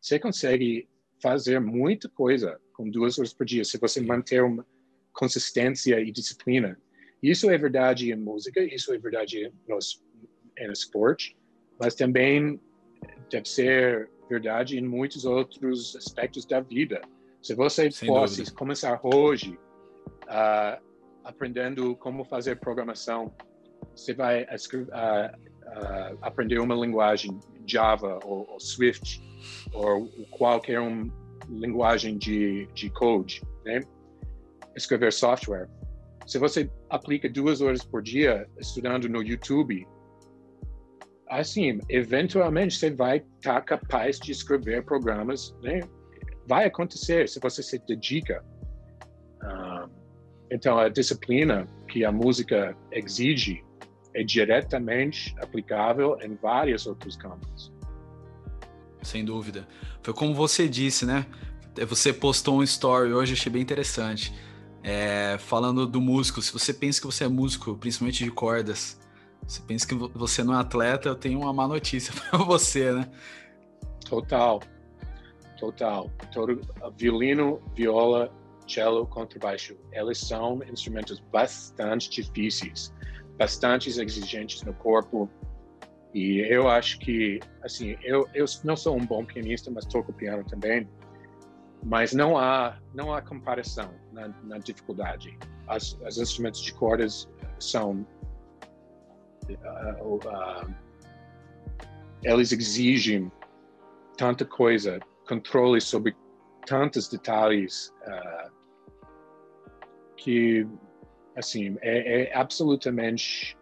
[0.00, 0.88] você consegue
[1.20, 4.66] fazer muita coisa com duas horas por dia, se você manter uma
[5.12, 6.78] consistência e disciplina.
[7.22, 9.78] Isso é verdade em música, isso é verdade no,
[10.64, 11.36] no esporte,
[11.78, 12.60] mas também
[13.30, 17.00] deve ser verdade em muitos outros aspectos da vida.
[17.42, 18.56] Se você Sem fosse dúvida.
[18.56, 19.58] começar hoje
[20.24, 20.82] uh,
[21.24, 23.32] aprendendo como fazer programação,
[23.94, 29.22] você vai uh, uh, aprender uma linguagem Java ou, ou Swift
[29.72, 31.10] ou qualquer um
[31.48, 33.80] linguagem de, de code, né?
[34.76, 35.68] escrever software.
[36.26, 39.86] Se você aplica duas horas por dia estudando no YouTube,
[41.28, 45.80] assim, eventualmente você vai estar tá capaz de escrever programas, né?
[46.46, 48.44] Vai acontecer se você se dedica.
[49.42, 49.90] Uh,
[50.50, 53.64] então, a disciplina que a música exige
[54.14, 57.72] é diretamente aplicável em vários outros campos.
[59.02, 59.66] Sem dúvida.
[60.02, 61.26] Foi como você disse, né?
[61.86, 64.32] Você postou um story hoje, achei bem interessante.
[64.82, 68.98] É, falando do músico, se você pensa que você é músico, principalmente de cordas,
[69.46, 73.10] você pensa que você não é atleta, eu tenho uma má notícia para você, né?
[74.08, 74.60] Total,
[75.58, 76.10] total.
[76.32, 76.60] Todo,
[76.96, 78.32] violino, viola,
[78.66, 82.92] cello, contrabaixo, eles são instrumentos bastante difíceis,
[83.38, 85.30] bastante exigentes no corpo,
[86.16, 90.42] e eu acho que, assim, eu, eu não sou um bom pianista, mas toco piano
[90.44, 90.88] também.
[91.84, 95.38] Mas não há, não há comparação na, na dificuldade.
[95.68, 97.28] As, os instrumentos de cordas
[97.58, 98.06] são.
[102.22, 103.30] Eles exigem
[104.16, 106.16] tanta coisa, controle sobre
[106.66, 108.50] tantos detalhes uh,
[110.16, 110.66] que,
[111.36, 113.56] assim, é, é absolutamente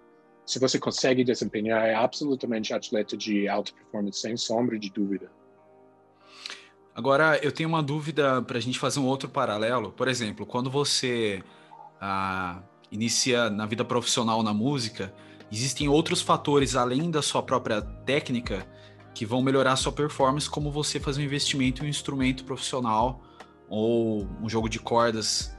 [0.46, 5.30] se você consegue desempenhar, é absolutamente atleta de alta performance, sem sombra de dúvida.
[6.94, 9.90] Agora, eu tenho uma dúvida para a gente fazer um outro paralelo.
[9.90, 11.42] Por exemplo, quando você
[12.00, 12.62] ah,
[12.92, 15.12] inicia na vida profissional na música,
[15.54, 18.66] existem outros fatores além da sua própria técnica
[19.14, 23.22] que vão melhorar a sua performance, como você fazer um investimento em um instrumento profissional
[23.68, 25.56] ou um jogo de cordas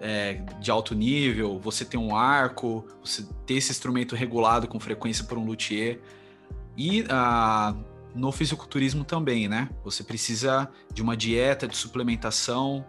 [0.00, 5.24] é, de alto nível, você ter um arco, você ter esse instrumento regulado com frequência
[5.24, 6.00] por um luthier.
[6.76, 7.76] E ah,
[8.14, 9.68] no fisiculturismo também, né?
[9.84, 12.84] Você precisa de uma dieta, de suplementação.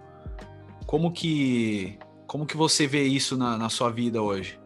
[0.86, 4.60] Como que, como que você vê isso na, na sua vida hoje?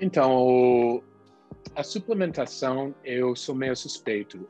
[0.00, 1.02] Então,
[1.74, 4.48] a suplementação, eu sou meio suspeito.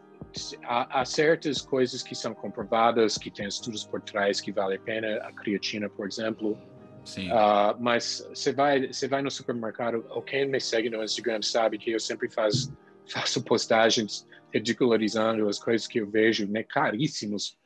[0.62, 4.80] Há, há, certas coisas que são comprovadas, que tem estudos por trás que vale a
[4.80, 6.56] pena, a creatina, por exemplo.
[7.04, 7.28] Sim.
[7.32, 11.78] Uh, mas você vai, você vai no supermercado, ou quem me segue no Instagram sabe
[11.78, 12.72] que eu sempre faz,
[13.10, 17.58] faço postagens ridicularizando as coisas que eu vejo, né, caríssimos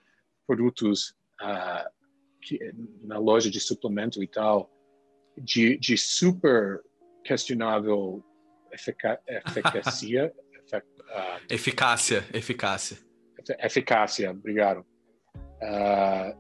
[0.47, 1.89] produtos uh,
[2.41, 2.59] que,
[3.03, 4.71] na loja de suplemento e tal,
[5.37, 6.83] de, de super
[7.25, 8.23] questionável
[8.73, 10.33] efica, eficácia,
[10.73, 12.99] Uh, eficácia, eficácia.
[13.61, 14.85] Eficácia, obrigado.
[15.63, 16.35] Uh,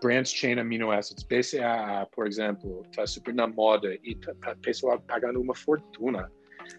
[0.00, 5.00] branched chain amino acids, BCAA, por exemplo, está super na moda e tá, tá pessoal
[5.00, 6.30] pagando uma fortuna.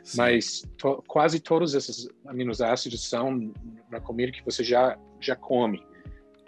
[0.04, 0.18] Sim.
[0.18, 3.54] Mas to, quase todos esses aminoácidos são
[3.90, 5.80] na comida que você já já come.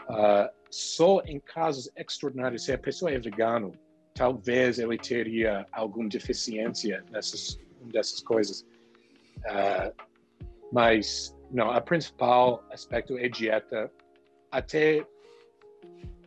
[0.09, 3.71] Uh, só em casos extraordinários, se a pessoa é vegano,
[4.15, 7.59] talvez ele teria alguma deficiência nessas
[7.91, 8.61] dessas coisas.
[9.41, 9.93] Uh,
[10.71, 13.91] mas, não, a principal aspecto é dieta.
[14.51, 15.05] Até,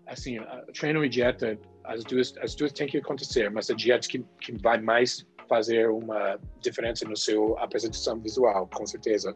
[0.07, 0.39] assim,
[0.73, 4.53] treino e dieta, as duas, as duas têm que acontecer, mas a dieta que, que
[4.63, 9.33] vai mais fazer uma diferença no seu apresentação visual, com certeza.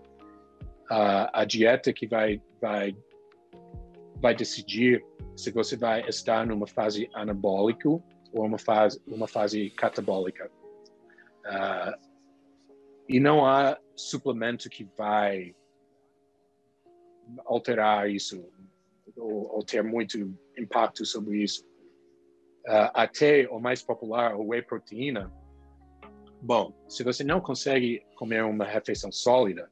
[0.90, 2.94] Uh, a dieta que vai, vai,
[4.20, 5.02] vai decidir
[5.34, 7.88] se você vai estar numa fase anabólica
[8.32, 10.50] ou uma fase, uma fase catabólica.
[11.44, 12.12] Uh,
[13.08, 15.54] e não há suplemento que vai
[17.44, 18.48] alterar isso
[19.16, 20.18] ou, ou ter muito
[20.56, 21.64] impacto sobre isso.
[22.66, 25.32] Uh, até o mais popular, o whey proteína.
[26.40, 29.70] Bom, se você não consegue comer uma refeição sólida,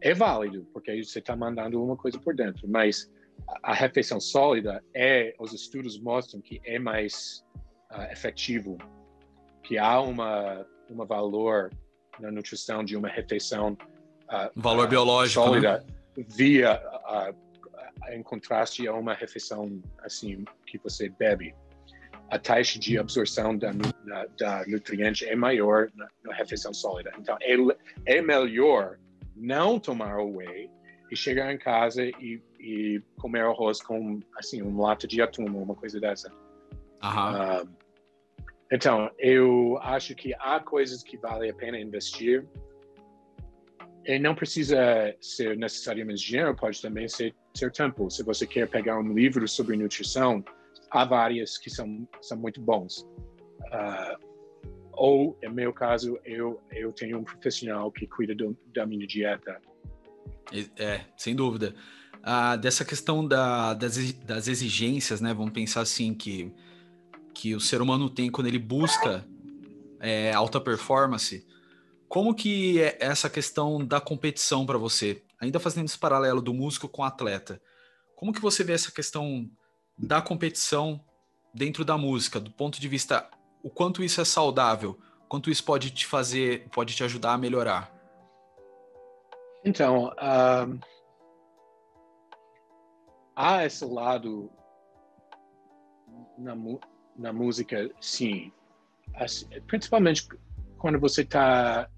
[0.00, 3.10] é válido, porque você está mandando uma coisa por dentro, mas
[3.62, 7.44] a refeição sólida é, os estudos mostram que é mais
[7.90, 8.78] uh, efetivo,
[9.62, 11.70] que há uma, uma valor
[12.18, 13.72] na nutrição de uma refeição
[14.24, 15.46] uh, valor biológico né?
[15.46, 15.84] sólida
[16.16, 16.24] né?
[16.28, 16.80] via
[18.10, 21.54] em contraste a uma refeição assim que você bebe
[22.30, 23.70] a taxa de absorção da,
[24.04, 27.12] da, da nutriente é maior na, na, refeição sólida.
[27.18, 27.54] Então, é,
[28.04, 28.98] é melhor
[29.34, 30.70] não tomar o whey
[31.10, 35.74] e chegar em casa e, e comer arroz com, assim, um lata de atum, uma
[35.74, 36.32] coisa dessa.
[37.14, 37.62] Uhum.
[37.62, 37.76] Uh,
[38.70, 42.46] então, eu acho que há coisas que vale a pena investir.
[44.04, 44.76] E não precisa
[45.20, 48.08] ser necessariamente dinheiro, pode também ser, ser tempo.
[48.08, 50.44] Se você quer pegar um livro sobre nutrição,
[50.90, 52.98] há várias que são, são muito bons.
[53.72, 54.26] Uh,
[54.92, 59.60] ou, em meu caso, eu, eu tenho um profissional que cuida do, da minha dieta.
[60.78, 61.74] É, sem dúvida.
[62.22, 65.34] Ah, dessa questão da, das, das exigências, né?
[65.34, 66.52] Vamos pensar assim que,
[67.36, 69.28] que o ser humano tem quando ele busca
[70.00, 71.46] é, alta performance.
[72.08, 75.22] Como que é essa questão da competição para você?
[75.38, 77.60] Ainda fazendo esse paralelo do músico com o atleta.
[78.16, 79.50] Como que você vê essa questão
[79.98, 81.04] da competição
[81.52, 83.28] dentro da música, do ponto de vista
[83.62, 87.92] o quanto isso é saudável, quanto isso pode te fazer, pode te ajudar a melhorar?
[89.62, 90.10] Então,
[93.34, 94.50] há esse lado
[96.38, 96.54] na,
[97.18, 98.52] na música, sim.
[99.66, 100.28] Principalmente
[100.78, 101.88] quando você está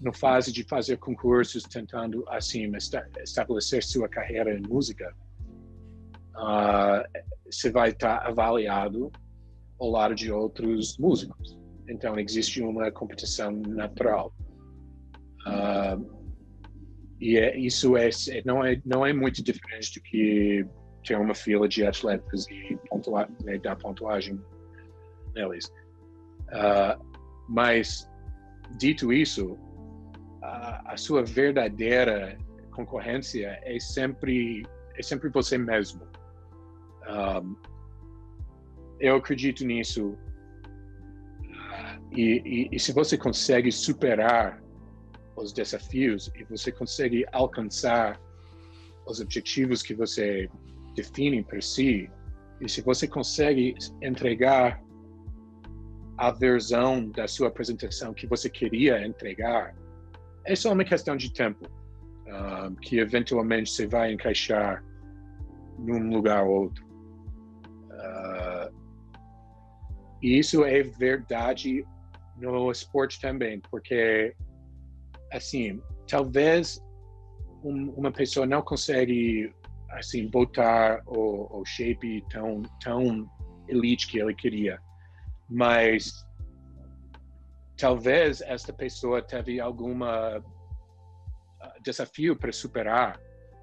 [0.00, 2.70] no fase de fazer concursos, tentando assim
[3.22, 5.14] estabelecer sua carreira em música
[6.38, 7.04] uh,
[7.50, 9.10] você vai estar avaliado
[9.78, 11.58] ao lado de outros músicos.
[11.88, 14.32] Então, existe uma competição natural.
[15.46, 16.18] Uh,
[17.20, 18.10] e é, isso é,
[18.44, 20.66] não, é, não é muito diferente do que
[21.04, 24.40] ter uma fila de atletas e pontua, né, dar pontuagem
[25.34, 25.66] neles.
[26.48, 27.02] Uh,
[27.48, 28.10] mas,
[28.76, 29.58] dito isso,
[30.42, 32.38] a, a sua verdadeira
[32.72, 34.64] concorrência é sempre
[34.98, 36.02] é sempre você mesmo.
[37.08, 37.56] Um,
[39.00, 40.18] eu acredito nisso.
[42.12, 44.62] E, e, e, se você consegue superar
[45.36, 48.20] os desafios e você consegue alcançar
[49.06, 50.48] os objetivos que você
[51.02, 52.10] define para si,
[52.60, 54.82] e se você consegue entregar
[56.16, 59.74] a versão da sua apresentação que você queria entregar,
[60.44, 61.66] é só uma questão de tempo,
[62.26, 64.84] um, que eventualmente você vai encaixar
[65.78, 66.88] num lugar ou outro.
[70.20, 71.84] E isso é verdade
[72.36, 74.34] no esporte também, porque,
[75.32, 76.80] assim, talvez
[77.62, 79.52] um, uma pessoa não consegue,
[79.90, 83.28] assim, botar o, o shape tão, tão
[83.68, 84.80] elite que ele queria,
[85.48, 86.12] mas
[87.76, 90.42] talvez esta pessoa teve alguma
[91.60, 93.20] ah, desafio para superar.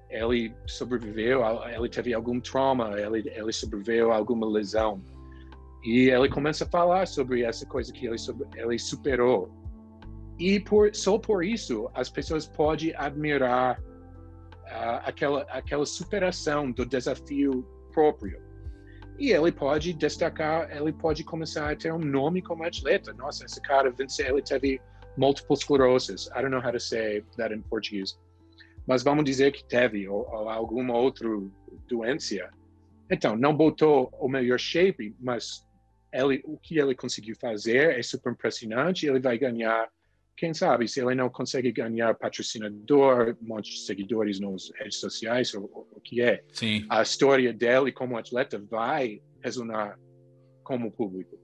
[0.08, 5.02] Ele sobreviveu, ele teve algum trauma, ele, ele sobreviveu a alguma lesão
[5.84, 8.16] e ele começa a falar sobre essa coisa que ele,
[8.56, 9.50] ele superou.
[10.38, 13.80] E por, só por isso as pessoas podem admirar
[15.04, 17.62] aquela, aquela superação do desafio
[17.92, 18.40] próprio.
[19.18, 23.12] E ele pode destacar, ele pode começar a ter um nome como atleta.
[23.14, 24.80] Nossa, esse cara venceu, ele teve
[25.16, 26.26] multiple sclerosis.
[26.28, 28.18] I don't know how to say that in Portuguese.
[28.86, 31.28] Mas vamos dizer que teve, ou, ou alguma outra
[31.88, 32.50] doença.
[33.10, 35.66] Então, não botou o melhor shape, mas
[36.12, 39.06] ele, o que ele conseguiu fazer é super impressionante.
[39.06, 39.88] Ele vai ganhar,
[40.36, 45.54] quem sabe, se ele não consegue ganhar patrocinador, um monte de seguidores nas redes sociais,
[45.54, 46.44] ou o que é.
[46.52, 46.84] Sim.
[46.90, 49.98] A história dele como atleta vai ressonar
[50.62, 51.36] como público.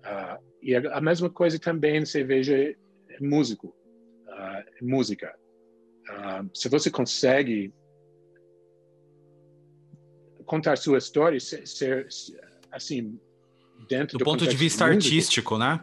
[0.00, 2.74] Uh, e a, a, mesma coisa também você veja
[3.20, 5.34] músico, uh, música.
[6.08, 7.72] Uh, se você consegue
[10.44, 12.08] contar sua história, ser, ser
[12.72, 13.18] assim,
[13.88, 15.80] dentro do, do ponto de vista artístico, né?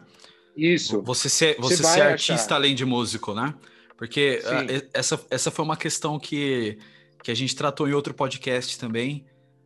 [0.58, 1.00] Isso.
[1.02, 2.54] Você ser, você, você ser artista achar.
[2.56, 3.54] além de músico, né?
[3.96, 6.78] Porque uh, essa, essa foi uma questão que,
[7.22, 9.24] que a gente tratou em outro podcast também.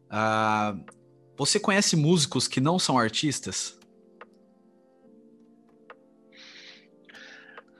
[0.08, 0.84] Uh,
[1.34, 3.78] você conhece músicos que não são artistas?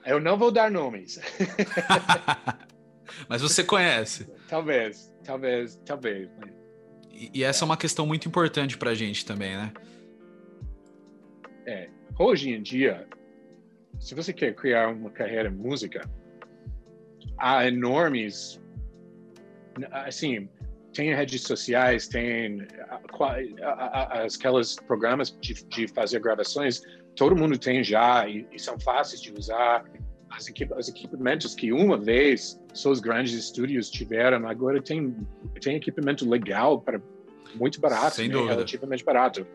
[0.03, 1.19] Eu não vou dar nomes.
[3.29, 4.27] Mas você conhece?
[4.49, 6.29] Talvez, talvez, talvez.
[7.11, 7.63] E, e essa é.
[7.63, 9.71] é uma questão muito importante para a gente também, né?
[11.65, 11.89] É.
[12.19, 13.07] Hoje em dia,
[13.99, 16.01] se você quer criar uma carreira em música,
[17.37, 18.61] há enormes,
[19.91, 20.49] assim,
[20.93, 22.67] tem redes sociais, tem
[24.25, 26.81] aqueles programas de, de fazer gravações,
[27.15, 29.85] todo mundo tem já e, e são fáceis de usar.
[30.29, 35.15] As os equipamentos que uma vez só os grandes estúdios tiveram, agora tem,
[35.61, 36.99] tem equipamento legal para
[37.55, 38.33] muito barato, Sem né?
[38.33, 38.53] dúvida.
[38.53, 39.47] relativamente barato.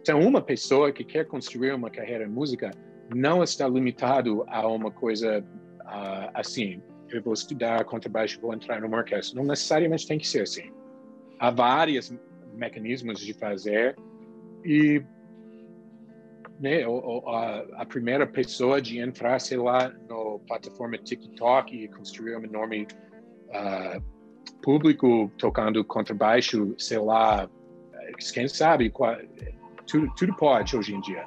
[0.00, 2.70] Então, uma pessoa que quer construir uma carreira em música
[3.14, 6.82] não está limitado a uma coisa uh, assim.
[7.08, 9.38] Eu vou estudar contrabaixo, vou entrar numa orquestra.
[9.38, 10.72] Não necessariamente tem que ser assim.
[11.38, 12.12] Há vários
[12.54, 13.96] mecanismos de fazer
[14.64, 15.02] e
[16.58, 22.44] né, a, a, primeira pessoa de entrar, sei lá, na plataforma TikTok e construir um
[22.44, 22.86] enorme
[23.48, 24.15] uh,
[24.62, 27.48] público tocando contrabaixo, sei lá,
[28.32, 28.92] quem sabe,
[29.86, 31.24] tudo, tudo pode hoje em dia.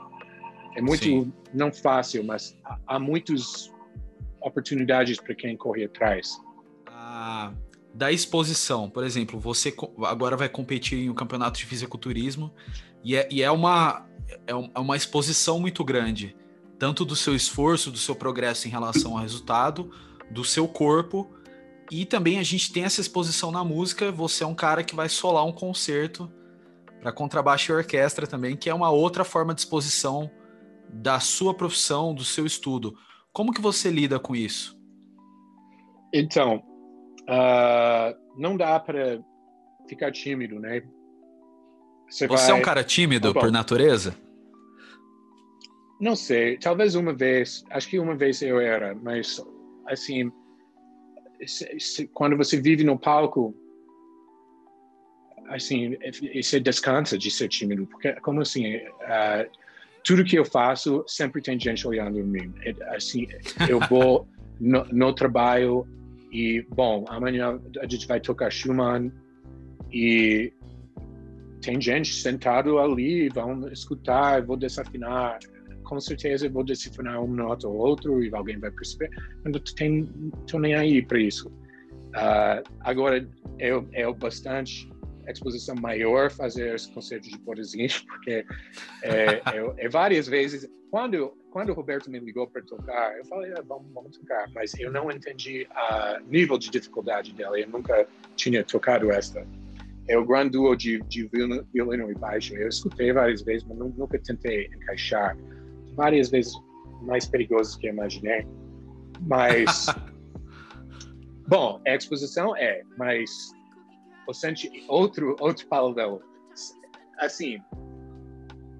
[0.76, 1.34] É muito Sim.
[1.54, 2.58] não fácil, mas
[2.88, 3.72] há muitas
[4.42, 6.40] oportunidades para quem corre atrás.
[6.88, 7.54] Ah,
[7.94, 9.74] da exposição, por exemplo, você
[10.06, 12.54] agora vai competir em um campeonato de fisiculturismo
[13.04, 14.08] e é, e é uma
[14.48, 16.36] é, é uma exposição muito grande,
[16.78, 19.92] tanto do seu esforço, do seu progresso em relação ao resultado,
[20.30, 21.34] do seu corpo,
[21.92, 24.12] e também a gente tem essa exposição na música.
[24.12, 26.32] Você é um cara que vai solar um concerto
[27.02, 30.30] para contrabaixo e orquestra também, que é uma outra forma de exposição
[30.92, 32.98] da sua profissão, do seu estudo.
[33.32, 34.78] Como que você lida com isso?
[36.14, 36.64] Então,
[37.22, 39.20] uh, não dá para
[39.88, 40.82] ficar tímido, né?
[42.10, 42.52] Você, Você vai...
[42.52, 44.16] é um cara tímido por natureza?
[46.02, 49.40] Não sei, talvez uma vez, acho que uma vez eu era, mas
[49.86, 50.32] assim,
[52.14, 53.56] quando você vive no palco,
[55.50, 55.98] assim,
[56.36, 59.50] você descansa de ser tímido, porque como assim, uh,
[60.04, 62.54] tudo que eu faço sempre tem gente olhando em mim.
[62.96, 63.28] Assim,
[63.68, 64.28] eu vou
[64.60, 65.88] no, no trabalho
[66.32, 69.12] e bom, amanhã a gente vai tocar Schumann
[69.92, 70.54] e
[71.62, 75.40] tem gente sentado ali, vão escutar, vou desafinar,
[75.90, 79.10] com certeza eu vou desafinar uma nota ou outro e alguém vai perceber.
[79.44, 81.50] Eu não estou nem aí para isso.
[81.50, 83.28] Uh, agora,
[83.58, 84.88] é, é bastante
[85.28, 88.46] exposição maior fazer esse concerto de poesia, porque
[89.04, 89.42] é,
[89.78, 93.92] é, várias vezes, quando, quando o Roberto me ligou para tocar, eu falei, ah, vamos,
[93.94, 95.68] vamos tocar, mas eu não entendi
[96.24, 99.46] o nível de dificuldade dela, eu nunca tinha tocado esta
[100.10, 101.30] é o grande duo de, de
[101.72, 102.56] violino, e baixo.
[102.56, 105.38] Eu escutei várias vezes, mas nunca tentei encaixar.
[105.96, 106.54] Várias vezes
[107.02, 108.48] mais perigoso que eu imaginei.
[109.22, 109.88] Mas.
[111.48, 113.52] bom, a exposição é, mas.
[114.28, 116.22] O senti outro, outro paralelo.
[117.18, 117.60] Assim,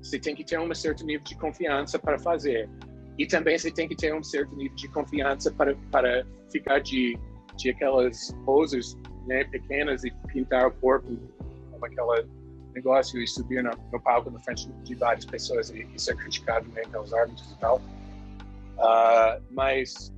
[0.02, 2.70] você tem que ter um certo nível de confiança para fazer.
[3.18, 7.18] E também você tem que ter um certo nível de confiança para, para ficar de,
[7.58, 8.96] de aquelas poses
[9.28, 11.18] né, pequenas e pintar o corpo
[11.72, 12.28] como aquele
[12.74, 16.68] negócio e subir no, no palco na frente de várias pessoas e, e ser criticado
[16.70, 17.78] né, pelos árbitros e tal.
[17.78, 20.14] Uh, mas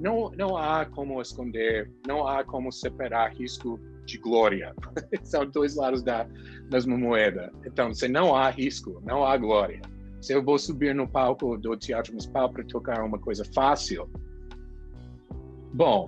[0.00, 4.74] não, não há como esconder, não há como separar risco de glória.
[5.24, 6.26] São dois lados da
[6.70, 7.52] mesma moeda.
[7.64, 9.80] Então, se não há risco, não há glória.
[10.20, 14.08] Se eu vou subir no palco do Teatro Municipal para tocar uma coisa fácil,
[15.72, 16.06] bom,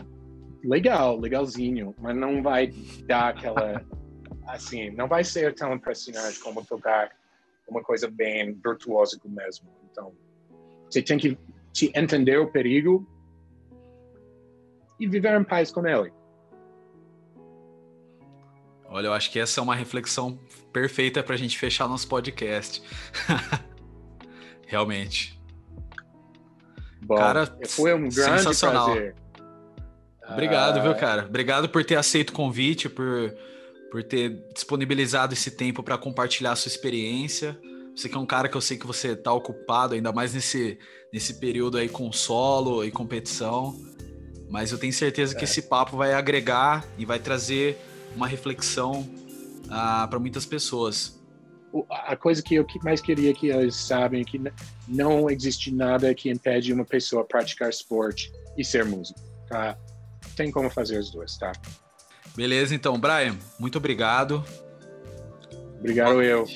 [0.64, 2.72] legal, legalzinho, mas não vai
[3.06, 3.84] dar aquela,
[4.48, 7.10] assim, não vai ser tão impressionante como tocar
[7.68, 9.68] uma coisa bem virtuosa mesmo.
[9.90, 10.12] Então,
[10.88, 11.38] você tem que
[11.72, 13.06] te entender o perigo
[14.98, 16.12] e viver em paz com ele.
[18.86, 20.38] Olha, eu acho que essa é uma reflexão
[20.72, 22.82] perfeita para a gente fechar nosso podcast.
[24.66, 25.38] Realmente.
[27.02, 28.86] Bom, Cara, foi um grande sensacional.
[28.86, 29.14] prazer.
[30.30, 30.94] Obrigado, viu, ah.
[30.94, 31.26] cara?
[31.26, 33.34] Obrigado por ter aceito o convite, por,
[33.90, 37.58] por ter disponibilizado esse tempo para compartilhar a sua experiência.
[37.94, 40.78] Você que é um cara que eu sei que você está ocupado, ainda mais nesse,
[41.12, 43.76] nesse período aí com solo e competição.
[44.48, 45.38] Mas eu tenho certeza é.
[45.38, 47.76] que esse papo vai agregar e vai trazer
[48.14, 49.08] uma reflexão
[49.68, 51.18] ah, para muitas pessoas.
[51.90, 54.40] a coisa que eu mais queria que eles sabem é que
[54.86, 59.76] não existe nada que impede uma pessoa praticar esporte e ser músico, tá?
[60.36, 61.52] Tem como fazer as duas, tá?
[62.38, 64.44] Beleza, então, Brian, muito obrigado.
[65.80, 66.46] Obrigado eu.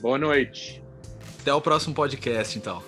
[0.00, 0.82] Boa noite.
[1.42, 2.82] Até o próximo podcast, então.